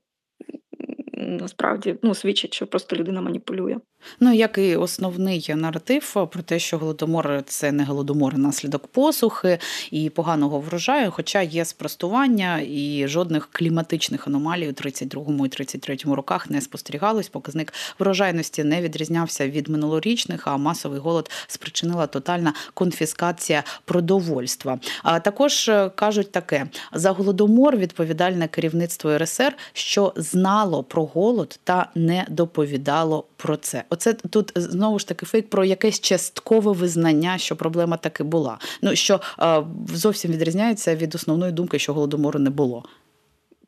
насправді 1.18 1.96
ну, 2.04 2.16
свідчить, 2.16 2.54
що 2.54 2.68
просто 2.68 2.96
людина 2.96 3.22
маніпулює. 3.22 3.78
Ну, 4.20 4.34
як 4.34 4.58
і 4.58 4.76
основний 4.76 5.54
наратив 5.56 6.14
про 6.32 6.42
те, 6.42 6.60
що 6.60 6.78
голодомор 6.78 7.44
це 7.46 7.72
не 7.72 7.84
голодомор, 7.84 8.38
наслідок 8.38 8.88
посухи 8.88 9.60
і 9.92 10.10
поганого 10.10 10.60
врожаю, 10.60 11.12
хоча 11.12 11.42
є 11.42 11.66
спростування 11.66 12.62
і 12.68 13.08
жодних 13.08 13.50
кліматичних 13.52 14.28
аномалій 14.28 14.70
у 14.70 14.72
32-му 14.72 15.46
і 15.46 15.50
33-му 15.50 16.16
роках 16.16 16.50
не 16.50 16.62
спостерігалось. 16.62 17.30
Показник 17.30 17.74
врожайності 18.00 18.64
не 18.64 18.82
відрізнявся 18.82 19.50
від 19.50 19.68
минулорічних, 19.68 20.48
а 20.48 20.58
масовий 20.58 21.00
голод 21.00 21.32
спричинила 21.48 22.08
тотальна 22.08 22.54
конфіскація 22.74 23.64
продовольства. 23.86 24.80
А 25.04 25.20
також 25.20 25.70
е, 25.70 25.90
кажуть 25.96 26.32
таке: 26.32 26.68
за 26.94 27.12
голодомор 27.12 27.78
відповідальне 27.78 28.48
керівництво 28.48 29.18
РСР, 29.18 29.56
що 29.74 30.14
знало 30.16 30.84
про 30.84 31.07
голод 31.14 31.60
та 31.64 31.90
не 31.96 32.26
доповідало 32.30 33.26
про 33.38 33.58
це. 33.58 33.84
Оце 33.90 34.14
тут 34.14 34.52
знову 34.56 35.00
ж 35.00 35.08
таки 35.08 35.26
фейк 35.26 35.50
про 35.50 35.66
якесь 35.66 36.00
часткове 36.00 36.72
визнання, 36.72 37.38
що 37.38 37.56
проблема 37.56 37.98
таки 37.98 38.24
була. 38.24 38.60
Ну 38.82 38.96
що 38.96 39.22
е, 39.40 39.64
зовсім 39.88 40.32
відрізняється 40.32 40.96
від 40.96 41.16
основної 41.16 41.52
думки, 41.52 41.80
що 41.80 41.94
голодомору 41.94 42.40
не 42.40 42.50
було. 42.50 42.84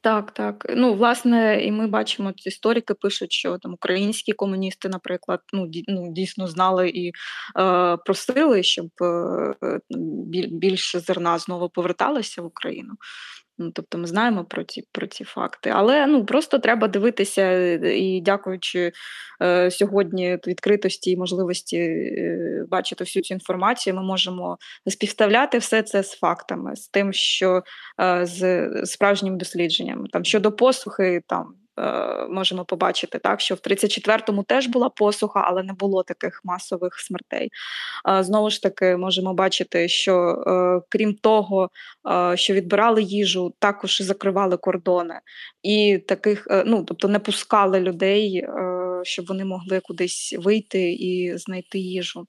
Так, 0.02 0.32
так. 0.32 0.66
Ну, 0.76 0.94
власне, 0.94 1.64
і 1.64 1.72
ми 1.72 1.88
бачимо, 1.88 2.34
історики 2.46 2.94
пишуть, 2.94 3.32
що 3.32 3.58
там 3.58 3.74
українські 3.74 4.34
комуністи, 4.34 4.90
наприклад, 4.90 5.40
ну, 5.54 5.72
ну 5.88 6.12
дійсно 6.12 6.48
знали 6.48 6.90
і 6.90 7.08
е, 7.08 7.98
просили, 7.98 8.64
щоб 8.64 8.88
е, 9.02 9.80
більше 10.52 11.00
зерна 11.00 11.38
знову 11.38 11.70
поверталося 11.70 12.42
в 12.42 12.46
Україну. 12.46 12.94
Ну, 13.62 13.72
Тобто 13.72 13.98
ми 13.98 14.08
знаємо 14.08 14.46
про 14.46 14.64
ці 14.64 14.84
про 14.92 15.08
ці 15.08 15.24
факти. 15.24 15.70
Але 15.74 16.08
ну 16.08 16.26
просто 16.26 16.60
треба 16.60 16.88
дивитися 16.88 17.42
е, 17.42 17.98
і, 17.98 18.22
дякуючи 18.22 18.92
е, 19.42 19.72
сьогодні 19.72 20.38
відкритості 20.48 21.12
і 21.12 21.18
можливості 21.18 21.78
е, 21.78 22.66
бачити 22.70 23.04
всю 23.04 23.24
цю 23.24 23.34
інформацію, 23.34 23.96
ми 23.96 24.04
можемо 24.04 24.58
співставляти 24.88 25.58
все 25.58 25.84
це 25.84 26.04
з 26.04 26.12
фактами, 26.12 26.76
з 26.76 26.88
тим, 26.88 27.14
що 27.14 27.64
е, 28.02 28.26
з 28.26 28.70
справжніми 28.86 29.38
дослідженнями. 29.38 30.08
Там 30.12 30.26
щодо 30.26 30.52
посухи, 30.52 31.22
там 31.28 31.54
можемо 32.30 32.66
побачити, 32.66 33.20
так 33.20 33.42
що 33.42 33.56
в 33.56 33.58
34-му 33.58 34.44
теж 34.44 34.68
була 34.68 34.90
посуха, 34.90 35.44
але 35.48 35.64
не 35.64 35.74
було 35.74 36.04
таких 36.04 36.42
масових 36.44 37.00
смертей. 37.00 37.50
Е, 38.10 38.24
знову 38.24 38.50
ж 38.50 38.62
таки, 38.62 38.98
можемо 38.98 39.34
бачити, 39.34 39.88
що 39.88 40.14
е, 40.48 40.82
крім 40.90 41.14
того, 41.14 41.70
е, 42.12 42.38
що 42.38 42.54
відбирали 42.54 43.04
їжу, 43.04 43.54
також 43.60 44.02
закривали 44.02 44.58
кордони 44.58 45.20
і 45.64 46.00
таких, 46.08 46.48
е, 46.52 46.64
ну 46.66 46.84
тобто 46.84 47.08
не 47.08 47.20
пускали 47.20 47.80
людей, 47.80 48.38
е, 48.38 49.02
щоб 49.04 49.26
вони 49.26 49.46
могли 49.46 49.80
кудись 49.80 50.36
вийти 50.40 50.92
і 50.94 51.38
знайти 51.38 51.80
їжу. 51.80 52.28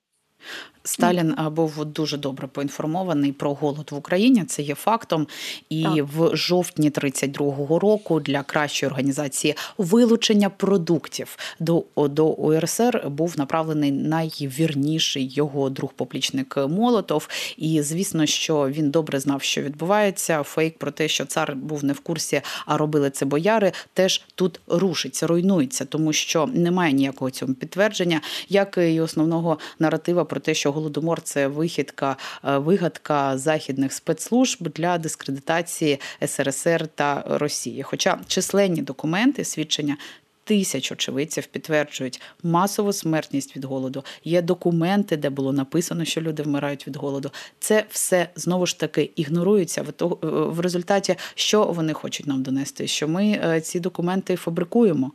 Сталін 0.85 1.35
був 1.50 1.85
дуже 1.85 2.16
добре 2.16 2.47
поінформований 2.47 3.32
про 3.32 3.54
голод 3.54 3.88
в 3.90 3.97
Україні. 3.97 4.44
Це 4.44 4.62
є 4.62 4.75
фактом. 4.75 5.26
І 5.68 5.82
так. 5.82 6.06
в 6.16 6.37
жовтні 6.37 6.90
32-го 6.90 7.78
року 7.78 8.20
для 8.20 8.42
кращої 8.42 8.90
організації 8.90 9.54
вилучення 9.78 10.50
продуктів 10.50 11.37
до 11.61 11.85
до 11.97 12.26
УРСР 12.26 13.02
був 13.09 13.35
направлений 13.38 13.92
найвірніший 13.92 15.28
його 15.28 15.70
друг 15.70 15.92
поплічник 15.92 16.56
Молотов. 16.56 17.28
І 17.56 17.82
звісно, 17.82 18.26
що 18.26 18.68
він 18.68 18.90
добре 18.90 19.20
знав, 19.20 19.42
що 19.42 19.62
відбувається. 19.62 20.42
Фейк 20.42 20.78
про 20.78 20.90
те, 20.90 21.09
що 21.09 21.25
цар 21.25 21.56
був 21.56 21.85
не 21.85 21.92
в 21.92 22.00
курсі, 22.00 22.42
а 22.66 22.76
робили 22.76 23.11
це 23.11 23.25
бояри, 23.25 23.73
теж 23.92 24.23
тут 24.35 24.61
рушиться, 24.66 25.26
руйнується, 25.26 25.85
тому 25.85 26.12
що 26.12 26.47
немає 26.47 26.92
ніякого 26.92 27.30
цього 27.30 27.54
підтвердження, 27.54 28.20
як 28.49 28.78
і 28.78 29.00
основного 29.00 29.59
наратива 29.78 30.25
про 30.31 30.41
те, 30.41 30.55
що 30.55 30.73
голодомор 30.73 31.23
це 31.23 31.47
вихідка, 31.47 32.17
е, 32.45 32.59
вигадка 32.59 33.39
західних 33.39 33.93
спецслужб 33.93 34.69
для 34.69 34.99
дискредитації 34.99 36.01
СРСР 36.27 36.87
та 36.87 37.25
Росії. 37.27 37.83
Хоча 37.83 38.19
численні 38.27 38.83
документи 38.83 39.45
свідчення. 39.45 39.97
Тисяч 40.45 40.93
очевидців 40.93 41.47
підтверджують 41.47 42.21
масову 42.43 42.93
смертність 42.93 43.57
від 43.57 43.65
голоду. 43.65 44.05
Є 44.25 44.43
документи, 44.43 45.17
де 45.17 45.31
було 45.31 45.53
написано, 45.53 46.05
що 46.05 46.21
люди 46.21 46.43
вмирають 46.43 46.87
від 46.87 46.97
голоду. 46.97 47.31
Це 47.59 47.85
все 47.91 48.29
знову 48.37 48.67
ж 48.67 48.79
таки 48.79 49.11
ігнорується 49.17 49.85
в 50.21 50.61
результаті, 50.61 51.17
що 51.35 51.65
вони 51.65 51.93
хочуть 51.93 52.27
нам 52.27 52.43
донести. 52.43 52.87
Що 52.87 53.09
ми 53.09 53.41
е, 53.45 53.61
ці 53.61 53.81
документи 53.81 54.37
фабрикуємо. 54.37 55.13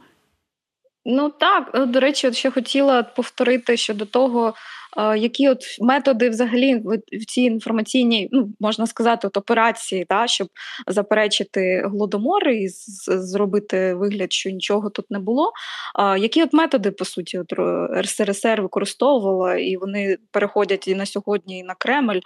Ну 1.06 1.30
так 1.30 1.88
до 1.88 2.00
речі, 2.00 2.34
ще 2.34 2.52
хотіла 2.52 3.04
повторити 3.04 3.78
щодо 3.78 4.06
того, 4.06 4.54
які 5.18 5.50
от 5.50 5.64
методи 5.82 6.30
взагалі 6.30 6.82
в 7.12 7.26
цій 7.28 7.42
інформаційній, 7.42 8.30
ну 8.32 8.50
можна 8.60 8.88
сказати, 8.88 9.28
от 9.28 9.38
операції, 9.38 10.06
та, 10.06 10.28
щоб 10.28 10.48
заперечити 10.88 11.84
голодомори 11.86 12.58
і 12.58 12.70
зробити 13.08 13.94
вигляд, 13.94 14.34
що 14.34 14.50
нічого 14.50 14.90
тут 14.90 15.12
не 15.12 15.20
було. 15.20 15.52
Які 16.18 16.44
от 16.44 16.54
методи, 16.54 16.92
по 16.92 17.06
суті, 17.06 17.40
от 17.40 17.54
РСРСР 18.02 18.62
використовувала, 18.62 19.56
і 19.56 19.78
вони 19.78 20.18
переходять 20.32 20.88
і 20.88 20.96
на 20.96 21.06
сьогодні, 21.06 21.60
і 21.60 21.64
на 21.64 21.76
Кремль, 21.76 22.20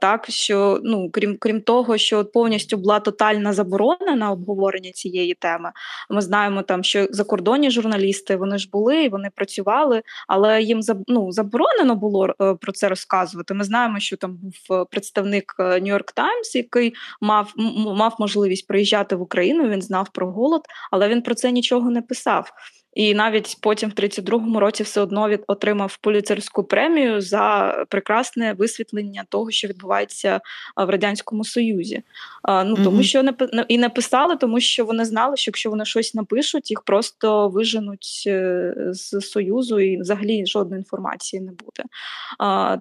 так 0.00 0.26
що 0.28 0.80
ну 0.82 1.10
крім 1.12 1.36
крім 1.40 1.60
того, 1.60 1.98
що 1.98 2.18
от 2.18 2.32
повністю 2.32 2.76
була 2.76 3.00
тотальна 3.00 3.52
заборона 3.52 4.16
на 4.16 4.30
обговорення 4.30 4.90
цієї 4.90 5.34
теми. 5.34 5.70
Ми 6.10 6.20
знаємо 6.20 6.62
там, 6.62 6.84
що 6.84 7.06
закордонні 7.10 7.70
журналісти 7.70 8.36
вони 8.36 8.58
ж 8.58 8.68
були, 8.72 9.08
вони 9.08 9.30
працювали, 9.34 10.02
але 10.28 10.62
їм 10.62 10.80
ну, 11.06 11.32
заборонено 11.32 11.94
було 11.94 12.07
було 12.10 12.34
е, 12.40 12.54
про 12.54 12.72
це 12.72 12.88
розказувати. 12.88 13.54
Ми 13.54 13.64
знаємо, 13.64 14.00
що 14.00 14.16
там 14.16 14.36
був 14.36 14.54
е, 14.70 14.84
представник 14.90 15.54
Нью-Йорк 15.58 16.10
е, 16.10 16.14
Таймс, 16.14 16.54
який 16.54 16.94
мав 17.20 17.52
мав 17.96 18.16
можливість 18.18 18.66
приїжджати 18.66 19.16
в 19.16 19.22
Україну. 19.22 19.68
Він 19.68 19.82
знав 19.82 20.08
про 20.12 20.32
голод, 20.32 20.62
але 20.90 21.08
він 21.08 21.22
про 21.22 21.34
це 21.34 21.52
нічого 21.52 21.90
не 21.90 22.02
писав. 22.02 22.50
І 22.98 23.14
навіть 23.14 23.58
потім, 23.60 23.90
в 23.90 23.92
32-му 23.92 24.60
році, 24.60 24.82
все 24.82 25.00
одно 25.00 25.28
від 25.28 25.44
отримав 25.46 25.98
поліцерську 26.00 26.64
премію 26.64 27.20
за 27.20 27.74
прекрасне 27.88 28.52
висвітлення 28.52 29.24
того, 29.28 29.50
що 29.50 29.68
відбувається 29.68 30.40
в 30.76 30.90
радянському 30.90 31.44
союзі. 31.44 32.02
Ну 32.48 32.76
тому 32.84 33.02
що 33.02 33.22
не 33.22 33.34
і 33.68 33.78
не 33.78 33.88
писали, 33.88 34.36
тому 34.36 34.60
що 34.60 34.84
вони 34.84 35.04
знали, 35.04 35.36
що 35.36 35.48
якщо 35.48 35.70
вони 35.70 35.84
щось 35.84 36.14
напишуть, 36.14 36.70
їх 36.70 36.82
просто 36.82 37.48
виженуть 37.48 38.24
е, 38.26 38.74
з 38.90 39.20
союзу, 39.20 39.80
і 39.80 40.00
взагалі 40.00 40.46
жодної 40.46 40.80
інформації 40.80 41.42
не 41.42 41.52
буде. 41.52 41.84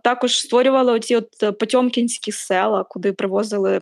Також 0.04 0.40
створювали 0.40 0.94
оці 0.94 1.16
от 1.16 1.60
потьомкінські 1.60 2.32
села, 2.32 2.84
куди 2.84 3.14
привозили 3.14 3.82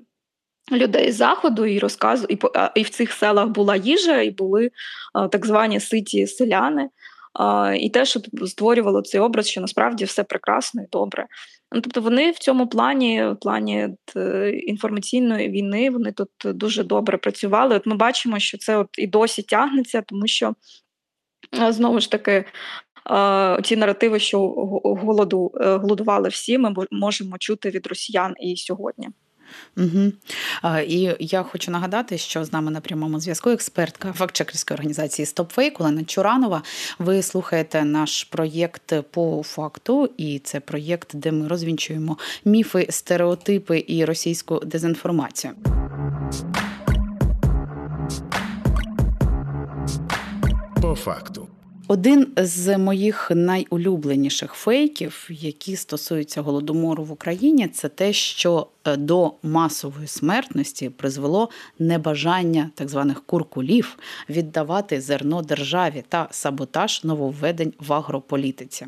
людей 0.72 1.12
з 1.12 1.16
заходу 1.16 1.66
і 1.66 1.80
розказу, 1.80 2.26
і 2.30 2.40
і 2.76 2.84
в 2.84 2.90
цих 2.90 3.12
селах 3.12 3.48
була 3.48 3.76
їжа, 3.76 4.22
і 4.22 4.32
були 4.32 4.72
так 5.32 5.46
звані 5.46 5.80
ситі 5.80 6.28
селяни. 6.28 6.90
І 7.80 7.90
те, 7.90 8.06
що 8.06 8.20
створювало 8.48 9.02
цей 9.02 9.22
образ, 9.22 9.48
що 9.48 9.62
насправді 9.62 10.06
все 10.06 10.24
прекрасно 10.24 10.82
і 10.82 10.88
добре. 10.92 11.28
Ну, 11.72 11.82
Тобто 11.82 12.02
вони 12.02 12.32
в 12.32 12.38
цьому 12.38 12.68
плані, 12.68 13.26
в 13.26 13.36
плані 13.42 13.90
інформаційної 14.68 15.50
війни, 15.50 15.90
вони 15.90 16.12
тут 16.12 16.30
дуже 16.46 16.84
добре 16.84 17.18
працювали. 17.18 17.76
От 17.76 17.86
ми 17.86 17.96
бачимо, 17.96 18.40
що 18.40 18.58
це 18.58 18.78
от 18.78 18.88
і 18.98 19.08
досі 19.08 19.42
тягнеться, 19.42 20.02
тому 20.02 20.28
що 20.28 20.56
знову 21.70 22.00
ж 22.00 22.12
таки. 22.12 22.46
Ці 23.64 23.76
наративи, 23.76 24.20
що 24.20 24.40
голоду 24.84 25.52
е, 25.62 25.76
голодували 25.76 26.30
всі, 26.30 26.58
ми 26.58 26.74
можемо 26.92 27.38
чути 27.38 27.70
від 27.70 27.88
росіян 27.88 28.34
і 28.40 28.56
сьогодні. 28.58 29.10
Угу. 29.78 30.12
І 30.88 31.16
я 31.20 31.44
хочу 31.44 31.72
нагадати, 31.72 32.18
що 32.18 32.46
з 32.46 32.54
нами 32.54 32.72
на 32.72 32.82
прямому 32.82 33.20
зв'язку 33.20 33.50
експертка 33.50 34.14
фактчекерської 34.14 34.76
організації 34.76 35.26
StopFake 35.26 35.76
Олена 35.80 36.04
Чуранова. 36.04 36.64
Ви 37.00 37.22
слухаєте 37.22 37.84
наш 37.84 38.24
проєкт 38.24 38.94
по 39.12 39.44
факту, 39.44 40.10
і 40.18 40.40
це 40.40 40.60
проєкт, 40.60 41.16
де 41.16 41.32
ми 41.32 41.48
розвінчуємо 41.48 42.18
міфи, 42.46 42.88
стереотипи 42.90 43.86
і 43.88 44.06
російську 44.06 44.60
дезінформацію. 44.60 45.54
По 50.82 50.96
факту. 50.96 51.48
Один 51.88 52.28
з 52.38 52.78
моїх 52.78 53.32
найулюбленіших 53.36 54.54
фейків, 54.54 55.28
які 55.30 55.76
стосуються 55.76 56.42
голодомору 56.42 57.04
в 57.04 57.12
Україні, 57.12 57.68
це 57.68 57.90
те, 57.90 58.14
що 58.14 58.68
е, 58.86 58.98
до 58.98 59.34
масової 59.44 60.08
смертності 60.08 60.90
призвело 60.90 61.50
небажання 61.80 62.70
так 62.76 62.90
званих 62.90 63.24
куркулів 63.26 63.98
віддавати 64.30 65.02
зерно 65.02 65.42
державі 65.42 66.04
та 66.10 66.28
саботаж 66.32 67.04
нововведень 67.04 67.74
в 67.80 67.94
агрополітиці. 67.94 68.88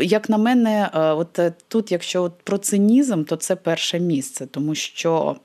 Як 0.00 0.28
на 0.28 0.38
мене, 0.38 0.90
е, 0.94 1.00
от 1.00 1.38
е, 1.38 1.54
тут, 1.68 1.92
якщо 1.92 2.32
про 2.44 2.58
цинізм, 2.58 3.24
то 3.24 3.36
це 3.36 3.56
перше 3.56 4.00
місце, 4.00 4.46
тому 4.46 4.74
що 4.74 5.36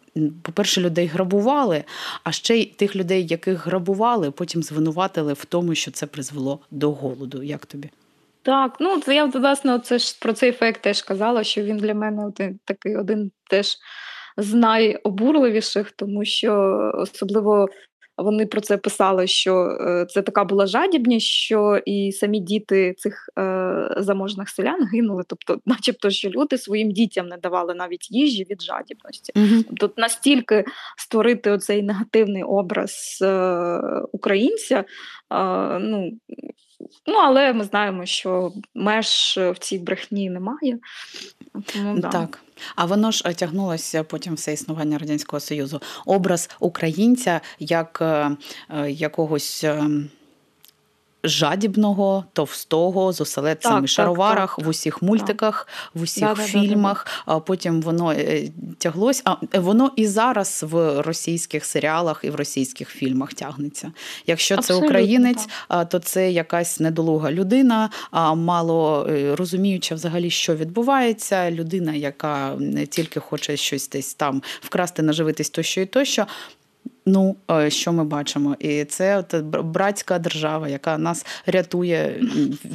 по-перше, 0.41 0.81
людей 0.81 1.07
грабували, 1.07 1.83
а 2.23 2.31
ще 2.31 2.57
й 2.57 2.65
тих 2.65 2.95
людей, 2.95 3.27
яких 3.27 3.67
грабували, 3.67 4.31
потім 4.31 4.63
звинуватили 4.63 5.33
в 5.33 5.45
тому, 5.45 5.75
що 5.75 5.91
це 5.91 6.05
призвело 6.05 6.59
до 6.71 6.91
голоду. 6.91 7.43
Як 7.43 7.65
тобі? 7.65 7.89
Так, 8.41 8.77
ну 8.79 8.99
це 8.99 9.15
я 9.15 9.25
власне 9.25 9.79
це 9.79 9.97
ж 9.97 10.17
про 10.21 10.33
цей 10.33 10.49
ефект 10.49 10.81
теж 10.81 11.01
казала, 11.01 11.43
що 11.43 11.63
він 11.63 11.77
для 11.77 11.93
мене 11.93 12.25
один 12.25 12.59
такий 12.65 12.97
один 12.97 13.31
теж 13.49 13.77
з 14.37 14.53
найобурливіших, 14.53 15.91
тому 15.91 16.25
що 16.25 16.53
особливо 16.93 17.67
вони 18.17 18.45
про 18.45 18.61
це 18.61 18.77
писали, 18.77 19.27
що 19.27 19.77
е, 19.81 20.05
це 20.09 20.21
така 20.21 20.43
була 20.43 20.65
жадібність, 20.65 21.27
що 21.27 21.81
і 21.85 22.11
самі 22.11 22.39
діти 22.39 22.93
цих 22.97 23.29
е, 23.39 23.95
заможних 23.97 24.49
селян 24.49 24.85
гинули. 24.93 25.23
Тобто, 25.27 25.59
начебто, 25.65 26.09
що 26.09 26.29
люди 26.29 26.57
своїм 26.57 26.91
дітям 26.91 27.27
не 27.27 27.37
давали 27.37 27.73
навіть 27.73 28.11
їжі 28.11 28.43
від 28.49 28.61
жадібності. 28.61 29.33
mm 29.35 29.63
Тобто 29.77 30.01
настільки 30.01 30.65
створити 30.97 31.51
оцей 31.51 31.83
негативний 31.83 32.43
образ 32.43 33.19
е, 33.21 33.79
українця, 34.11 34.83
ну 35.79 36.11
Ну, 37.07 37.13
але 37.13 37.53
ми 37.53 37.63
знаємо, 37.63 38.05
що 38.05 38.53
меж 38.75 39.39
в 39.53 39.55
цій 39.59 39.79
брехні 39.79 40.29
немає. 40.29 40.79
Тому, 41.65 41.99
да. 41.99 42.09
Так. 42.09 42.39
А 42.75 42.85
воно 42.85 43.11
ж 43.11 43.23
е, 43.25 43.33
тягнулося 43.33 44.03
потім 44.03 44.33
все 44.33 44.53
існування 44.53 44.97
Радянського 44.97 45.39
Союзу. 45.39 45.81
Образ 46.05 46.49
українця 46.59 47.41
як 47.59 47.99
е, 48.01 48.31
е, 48.69 48.91
якогось. 48.91 49.65
Жадібного, 51.23 52.25
товстого, 52.33 53.13
з 53.13 53.21
оселедцями 53.21 53.87
шароварах 53.87 54.55
так, 54.55 54.65
в 54.65 54.69
усіх 54.69 55.01
мультиках, 55.01 55.67
в 55.93 56.01
усіх 56.01 56.35
фільмах. 56.35 57.07
Да, 57.27 57.39
потім 57.39 57.81
воно 57.81 58.11
е, 58.11 58.49
тяглось. 58.77 59.21
А 59.25 59.35
е, 59.53 59.59
воно 59.59 59.91
і 59.95 60.07
зараз 60.07 60.65
в 60.69 61.01
російських 61.01 61.65
серіалах 61.65 62.21
і 62.23 62.29
в 62.29 62.35
російських 62.35 62.89
фільмах 62.89 63.33
тягнеться. 63.33 63.91
Якщо 64.27 64.55
Абсолютно, 64.55 64.87
це 64.87 64.87
українець, 64.87 65.47
то 65.89 65.99
це 65.99 66.31
якась 66.31 66.79
недолуга 66.79 67.31
людина, 67.31 67.89
а 68.11 68.33
мало 68.33 69.07
е, 69.09 69.35
розуміюча 69.35 69.95
взагалі, 69.95 70.29
що 70.29 70.55
відбувається. 70.55 71.51
Людина, 71.51 71.93
яка 71.93 72.55
не 72.59 72.85
тільки 72.85 73.19
хоче 73.19 73.57
щось 73.57 73.89
десь 73.89 74.13
там 74.13 74.41
вкрасти, 74.61 75.01
наживитись 75.01 75.49
тощо 75.49 75.81
і 75.81 75.85
тощо 75.85 76.25
Ну, 77.05 77.35
е, 77.51 77.69
що 77.69 77.93
ми 77.93 78.03
бачимо? 78.03 78.55
І 78.59 78.85
це 78.85 79.17
от 79.17 79.35
братська 79.45 80.19
держава, 80.19 80.69
яка 80.69 80.97
нас 80.97 81.25
рятує 81.45 82.21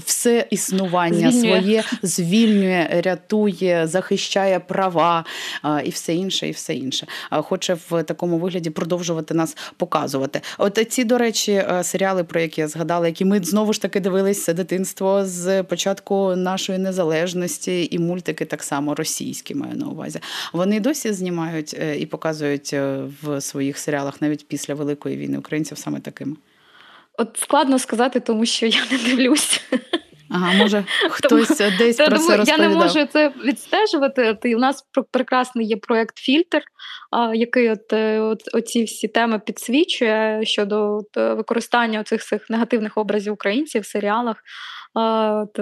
все 0.05 0.47
існування 0.51 1.31
звільнює. 1.31 1.61
своє, 1.61 1.85
звільнює, 2.03 3.03
рятує, 3.05 3.87
захищає 3.87 4.61
права 4.61 5.25
і 5.85 5.91
все 5.91 6.15
інше, 6.15 6.49
і 6.49 6.51
все 6.51 6.75
інше. 6.75 7.07
Хоче 7.31 7.77
в 7.91 8.03
такому 8.03 8.39
вигляді 8.39 8.71
продовжувати 8.71 9.35
нас 9.35 9.57
показувати. 9.77 10.41
От 10.59 10.87
ці, 10.89 11.05
до 11.05 11.19
речі, 11.19 11.53
е, 11.53 11.85
серіали, 11.85 12.25
про 12.25 12.41
які 12.41 12.61
я 12.61 12.69
згадала, 12.69 13.07
які 13.07 13.25
ми 13.25 13.41
знову 13.41 13.73
ж 13.73 13.83
таки 13.83 14.01
дивилися 14.01 14.53
дитинство 14.53 15.25
з 15.25 15.63
початку 15.63 16.37
нашої 16.37 16.79
незалежності, 16.79 17.89
і 17.91 17.99
мультики 17.99 18.45
так 18.45 18.63
само 18.63 18.95
російські 18.95 19.55
маю 19.55 19.75
на 19.75 19.87
увазі. 19.87 20.21
Вони 20.53 20.81
досі 20.81 21.13
знімають 21.13 21.77
е, 21.81 21.99
і 21.99 22.07
показують 22.07 22.73
в 23.23 23.41
своїх 23.41 23.79
серіалах 23.79 24.18
навіть 24.23 24.49
після 24.49 24.75
Великої 24.75 25.17
війни 25.17 25.39
українців 25.39 25.79
саме 25.79 26.01
такими? 26.01 26.37
От 27.19 27.37
складно 27.37 27.79
сказати, 27.79 28.21
тому 28.21 28.47
що 28.47 28.67
я 28.67 28.81
не 28.91 28.99
дивлюсь. 28.99 29.61
Ага, 30.31 30.53
може 30.53 30.85
хтось 31.11 31.49
тому, 31.49 31.71
десь 31.79 31.97
про 31.97 32.07
це 32.07 32.11
розповідав. 32.11 32.49
Я 32.49 32.59
не 32.59 32.69
можу 32.69 33.07
це 33.07 33.33
відстежувати. 33.45 34.55
У 34.55 34.59
нас 34.59 34.85
прекрасний 35.11 35.67
є 35.67 35.77
проект 35.77 36.19
Фільтр, 36.19 36.63
який 37.35 37.71
от, 37.71 37.93
е, 37.93 38.21
от 38.21 38.55
оці 38.55 38.85
всі 38.85 39.09
теми 39.09 39.39
підсвічує 39.39 40.41
щодо 40.45 40.97
от, 40.97 41.37
використання 41.37 42.05
цих 42.05 42.23
цих 42.23 42.51
негативних 42.51 42.99
образів 42.99 43.33
українців 43.33 43.83
в 43.83 43.87
серіалах. 43.87 44.37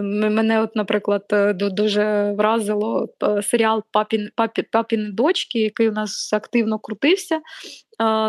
Мене, 0.03 0.63
от, 0.63 0.77
наприклад, 0.77 1.25
е, 1.33 1.53
дуже 1.53 2.35
вразило 2.39 3.09
е, 3.23 3.43
серіал 3.43 3.83
Папін, 3.93 4.29
Папі, 4.35 4.63
Папіни 4.63 5.11
дочки, 5.11 5.59
який 5.59 5.89
у 5.89 5.93
нас 5.93 6.33
активно 6.33 6.79
крутився 6.79 7.41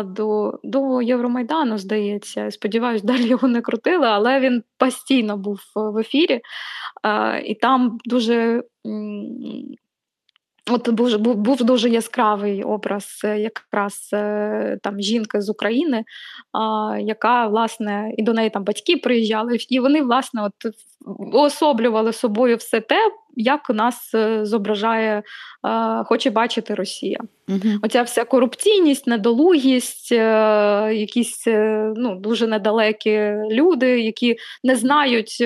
до 0.04 0.58
до 0.62 1.02
Євромайдану, 1.02 1.78
здається. 1.78 2.50
Сподіваюсь, 2.50 3.02
далі 3.02 3.26
його 3.26 3.48
не 3.48 3.60
крутили, 3.60 4.06
але 4.06 4.40
він 4.40 4.62
постійно 4.78 5.36
був 5.36 5.60
в 5.74 5.98
ефірі. 5.98 6.40
І 7.44 7.54
там 7.54 7.98
дуже 8.04 8.62
От 10.70 10.88
був 10.88 11.18
був, 11.18 11.36
був 11.36 11.64
дуже 11.64 11.88
яскравий 11.88 12.62
образ 12.62 13.20
е, 13.24 13.38
якраз 13.38 14.10
е, 14.12 14.78
там 14.82 15.00
жінки 15.00 15.40
з 15.40 15.48
України, 15.48 16.04
яка 17.00 17.46
власне 17.46 18.12
і 18.16 18.22
до 18.22 18.32
неї 18.32 18.50
там 18.50 18.64
батьки 18.64 18.96
приїжджали, 18.96 19.56
і 19.68 19.80
вони 19.80 20.02
власне 20.02 20.42
от 20.42 20.74
уособлювали 21.34 22.12
собою 22.12 22.56
все 22.56 22.80
те, 22.80 22.98
як 23.36 23.70
нас 23.70 24.14
е, 24.14 24.44
зображає, 24.44 25.22
хоче 26.04 26.30
бачити 26.30 26.74
Росія. 26.74 27.18
Угу. 27.48 27.78
Оця 27.82 28.02
вся 28.02 28.24
корупційність, 28.24 29.06
недолугість, 29.06 30.12
е, 30.12 30.16
якісь 30.94 31.46
е, 31.46 31.92
ну, 31.96 32.14
дуже 32.14 32.46
недалекі 32.46 33.32
люди, 33.50 34.00
які 34.00 34.36
не 34.64 34.76
знають, 34.76 35.44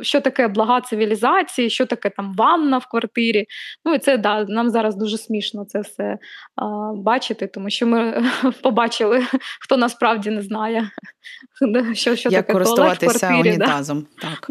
що 0.00 0.20
таке 0.20 0.48
блага 0.48 0.80
цивілізації, 0.80 1.70
що 1.70 1.86
таке 1.86 2.10
там 2.10 2.34
ванна 2.36 2.78
в 2.78 2.86
квартирі. 2.86 3.46
Ну 3.84 3.94
і 3.94 3.98
це 3.98 4.18
да, 4.18 4.44
нам 4.44 4.70
зараз 4.70 4.96
дуже 4.96 5.18
смішно 5.18 5.64
це 5.64 5.80
все 5.80 6.18
а, 6.56 6.92
бачити, 6.94 7.46
тому 7.46 7.70
що 7.70 7.86
ми 7.86 8.24
побачили, 8.62 9.26
хто 9.60 9.76
насправді 9.76 10.30
не 10.30 10.42
знає, 10.42 10.90
що 11.94 12.16
що 12.16 12.28
як 12.28 12.46
таке 12.46 12.52
користуватися 12.52 13.26
квартирі, 13.26 13.50
унітазом. 13.50 14.06
Да? 14.22 14.28
Так. 14.28 14.46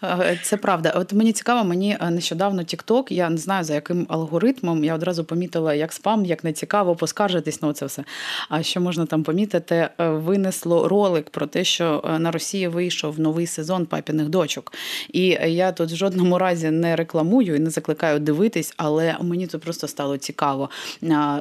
Да. 0.00 0.36
Це 0.42 0.56
правда. 0.56 0.92
От 0.96 1.12
мені 1.12 1.32
цікаво, 1.32 1.64
мені 1.64 1.96
нещодавно 2.10 2.62
TikTok, 2.62 3.12
я 3.12 3.30
не 3.30 3.36
знаю 3.36 3.64
за 3.64 3.74
яким 3.74 4.06
алгоритмом, 4.08 4.84
я 4.84 4.94
одразу 4.94 5.24
помітила, 5.24 5.74
як 5.74 5.92
спам, 6.08 6.24
як 6.24 6.44
не 6.44 6.52
цікаво, 6.52 6.96
поскаржитись 6.96 7.62
на 7.62 7.72
це 7.72 7.86
все. 7.86 8.04
А 8.48 8.62
що 8.62 8.80
можна 8.80 9.06
там 9.06 9.22
помітити? 9.22 9.88
Е, 10.00 10.08
винесло 10.08 10.88
ролик 10.88 11.30
про 11.30 11.46
те, 11.46 11.64
що 11.64 12.02
е, 12.04 12.18
на 12.18 12.30
Росії 12.30 12.68
вийшов 12.68 13.20
новий 13.20 13.46
сезон 13.46 13.86
папіних 13.86 14.28
дочок. 14.28 14.72
І 15.12 15.26
я 15.46 15.72
тут 15.72 15.90
в 15.90 15.94
жодному 15.94 16.38
разі 16.38 16.70
не 16.70 16.96
рекламую 16.96 17.56
і 17.56 17.58
не 17.58 17.70
закликаю 17.70 18.18
дивитись, 18.18 18.74
але 18.76 19.16
мені 19.20 19.46
це 19.46 19.58
просто 19.58 19.88
стало 19.88 20.16
цікаво. 20.16 20.70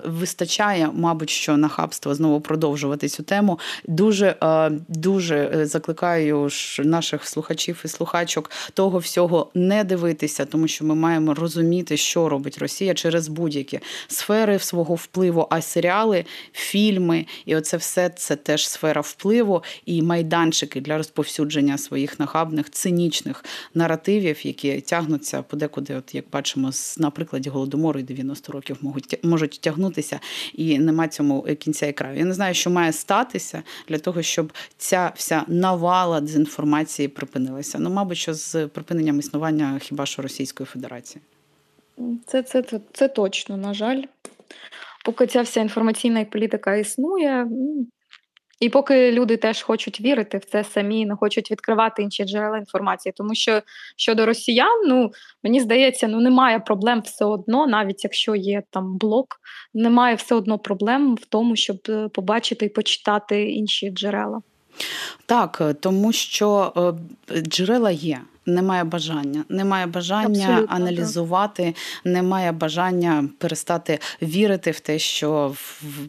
Вистачає, 0.06 0.90
мабуть, 0.94 1.30
що 1.30 1.58
нахабство 1.58 2.16
знову 2.16 2.42
продовжувати 2.42 3.08
цю 3.08 3.24
тему. 3.24 3.60
Дуже 3.88 4.36
дуже 4.88 5.52
е, 5.56 5.66
закликаю 5.66 6.50
наших 6.80 7.28
слухачів 7.28 7.82
і 7.86 7.88
слухачок 7.88 8.52
того 8.74 8.98
всього 8.98 9.52
не 9.54 9.84
дивитися, 9.84 10.46
тому 10.46 10.68
що 10.68 10.86
ми 10.86 10.96
маємо 10.96 11.34
розуміти, 11.34 11.98
що 11.98 12.30
робить 12.30 12.58
Росія 12.58 12.94
через 12.94 13.28
будь-які 13.28 13.80
сфери 14.08 14.57
свого 14.64 14.96
впливу. 14.96 15.48
А 15.50 15.62
серіали, 15.62 16.26
фільми 16.52 17.26
і 17.46 17.56
оце 17.56 17.78
все 17.78 18.10
це 18.10 18.36
теж 18.36 18.70
сфера 18.70 19.02
впливу 19.02 19.64
і 19.86 20.02
майданчики 20.02 20.82
для 20.82 20.98
розповсюдження 20.98 21.78
своїх 21.78 22.20
нахабних 22.20 22.70
цинічних 22.70 23.46
наративів, 23.74 24.46
які 24.46 24.82
тягнуться 24.82 25.42
подекуди, 25.42 25.96
от 25.96 26.16
як 26.16 26.26
бачимо, 26.32 26.72
на 26.98 27.10
прикладі 27.10 27.50
голодомору 27.50 28.00
і 28.00 28.04
90 28.04 28.52
років 28.54 28.78
можуть 28.82 29.20
можуть 29.24 29.60
тягнутися, 29.62 30.20
і 30.54 30.80
нема 30.80 31.08
цьому 31.08 31.42
кінця 31.42 31.86
і 31.86 31.94
краю. 31.94 32.18
Я 32.18 32.26
не 32.26 32.34
знаю, 32.34 32.54
що 32.54 32.70
має 32.70 32.94
статися 32.94 33.64
для 33.88 33.98
того, 33.98 34.22
щоб 34.22 34.54
ця 34.78 35.12
вся 35.16 35.44
навала 35.48 36.22
дезінформації 36.22 37.08
припинилася. 37.08 37.80
Ну, 37.80 37.90
мабуть, 37.90 38.18
що 38.18 38.34
з 38.34 38.68
припиненням 38.68 39.20
існування 39.20 39.80
хіба 39.82 40.06
що 40.06 40.22
Російської 40.22 40.68
Федерації. 40.68 41.22
Це, 42.26 42.44
це, 42.44 42.62
це, 42.62 42.80
це 42.94 43.08
точно, 43.08 43.58
на 43.58 43.74
жаль. 43.74 44.04
Поки 45.06 45.28
ця 45.28 45.42
вся 45.42 45.62
інформаційна 45.62 46.26
політика 46.26 46.76
існує, 46.76 47.48
і 48.60 48.70
поки 48.70 49.12
люди 49.12 49.38
теж 49.38 49.62
хочуть 49.62 50.02
вірити 50.02 50.38
в 50.38 50.46
це 50.46 50.64
самі, 50.64 51.06
не 51.06 51.16
хочуть 51.16 51.52
відкривати 51.52 52.02
інші 52.02 52.24
джерела 52.24 52.58
інформації. 52.58 53.14
Тому 53.16 53.36
що 53.36 53.62
щодо 53.98 54.26
росіян, 54.26 54.88
ну 54.88 55.12
мені 55.44 55.60
здається, 55.60 56.08
ну 56.08 56.20
немає 56.20 56.60
проблем 56.60 57.02
все 57.02 57.26
одно, 57.26 57.68
навіть 57.68 58.04
якщо 58.04 58.36
є 58.36 58.64
там 58.70 58.98
блок, 58.98 59.28
немає 59.74 60.16
все 60.16 60.36
одно 60.36 60.60
проблем 60.60 61.16
в 61.16 61.26
тому, 61.26 61.56
щоб 61.56 61.78
е, 61.90 62.10
побачити 62.14 62.66
і 62.66 62.70
почитати 62.70 63.52
інші 63.52 63.90
джерела. 63.90 64.42
Так, 65.26 65.62
тому 65.80 66.12
що 66.12 66.74
е, 67.32 67.42
джерела 67.42 67.92
є 67.92 68.20
немає 68.48 68.84
бажання, 68.84 69.46
немає 69.50 69.86
бажання 69.86 70.48
Абсолютно, 70.48 70.76
аналізувати, 70.76 71.64
так. 71.64 71.76
немає 72.14 72.52
бажання 72.52 73.30
перестати 73.38 74.00
вірити 74.22 74.72
в 74.72 74.80
те, 74.80 75.00
що 75.00 75.56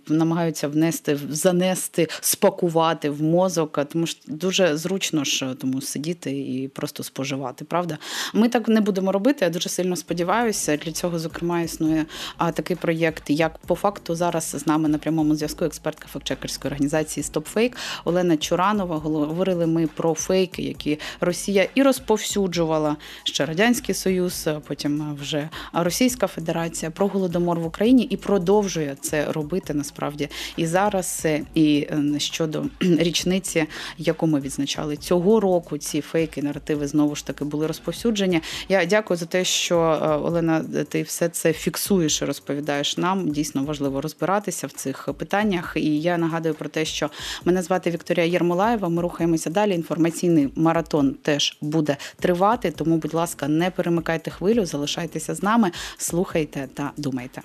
намагаються 0.08 0.68
внести, 0.68 1.18
занести, 1.30 2.08
спакувати 2.20 3.10
в 3.10 3.22
мозок, 3.22 3.78
тому 3.92 4.06
що 4.06 4.20
дуже 4.26 4.76
зручно 4.76 5.24
ж 5.24 5.54
тому 5.60 5.80
сидіти 5.80 6.30
і 6.30 6.68
просто 6.68 7.02
споживати. 7.02 7.64
Правда, 7.64 7.98
ми 8.34 8.48
так 8.48 8.68
не 8.68 8.80
будемо 8.80 9.12
робити. 9.12 9.44
Я 9.44 9.50
дуже 9.50 9.68
сильно 9.68 9.96
сподіваюся. 9.96 10.76
Для 10.76 10.92
цього 10.92 11.18
зокрема 11.18 11.60
існує 11.60 12.06
такий 12.54 12.76
проєкт, 12.76 13.30
як 13.30 13.58
по 13.58 13.74
факту 13.74 14.14
зараз 14.14 14.44
з 14.44 14.66
нами 14.66 14.88
на 14.88 14.98
прямому 14.98 15.34
зв'язку 15.34 15.64
експертка 15.64 16.08
фактчекерської 16.12 16.72
організації 16.72 17.24
StopFake 17.24 17.72
Олена 18.04 18.36
Чуранова. 18.36 18.96
Говорили 18.96 19.66
ми 19.66 19.86
про 19.86 20.14
фейки, 20.14 20.62
які 20.62 20.98
Росія 21.20 21.68
і 21.74 21.82
розповсюджує 21.82 22.27
розповсюджувала 22.28 22.96
ще 23.24 23.46
радянський 23.46 23.94
союз, 23.94 24.48
потім 24.66 25.16
вже 25.20 25.48
Російська 25.72 26.26
Федерація 26.26 26.90
про 26.90 27.06
голодомор 27.06 27.60
в 27.60 27.66
Україні 27.66 28.02
і 28.02 28.16
продовжує 28.16 28.96
це 29.00 29.32
робити 29.32 29.74
насправді 29.74 30.28
і 30.56 30.66
зараз, 30.66 31.26
і 31.54 31.88
е, 31.90 32.18
щодо 32.18 32.64
річниці, 32.80 33.66
яку 33.98 34.26
ми 34.26 34.40
відзначали 34.40 34.96
цього 34.96 35.40
року. 35.40 35.78
Ці 35.78 36.00
фейки, 36.00 36.42
наративи 36.42 36.86
знову 36.86 37.14
ж 37.14 37.26
таки 37.26 37.44
були 37.44 37.66
розповсюджені. 37.66 38.40
Я 38.68 38.84
дякую 38.84 39.18
за 39.18 39.26
те, 39.26 39.44
що 39.44 39.78
е, 39.78 40.08
Олена, 40.08 40.64
ти 40.88 41.02
все 41.02 41.28
це 41.28 41.52
фіксуєш 41.52 42.22
і 42.22 42.24
розповідаєш 42.24 42.96
нам. 42.96 43.30
Дійсно 43.30 43.64
важливо 43.64 44.00
розбиратися 44.00 44.66
в 44.66 44.72
цих 44.72 45.08
питаннях. 45.18 45.72
І 45.76 46.00
я 46.00 46.18
нагадую 46.18 46.54
про 46.54 46.68
те, 46.68 46.84
що 46.84 47.10
мене 47.44 47.62
звати 47.62 47.90
Вікторія 47.90 48.26
Єрмолаєва. 48.26 48.88
Ми 48.88 49.02
рухаємося 49.02 49.50
далі. 49.50 49.74
Інформаційний 49.74 50.48
маратон 50.56 51.14
теж 51.22 51.58
буде 51.60 51.96
тривати. 52.20 52.70
Тому, 52.70 52.96
будь 52.96 53.14
ласка, 53.14 53.48
не 53.48 53.70
перемикайте 53.70 54.30
хвилю, 54.30 54.66
залишайтеся 54.66 55.34
з 55.34 55.42
нами, 55.42 55.70
слухайте 55.98 56.68
та 56.74 56.92
думайте. 56.96 57.42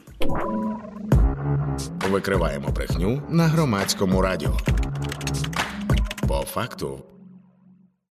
Викриваємо 2.09 2.67
брехню 2.69 3.21
на 3.29 3.47
громадському 3.47 4.21
радіо. 4.21 4.57
По 6.27 6.41
факту. 6.41 7.12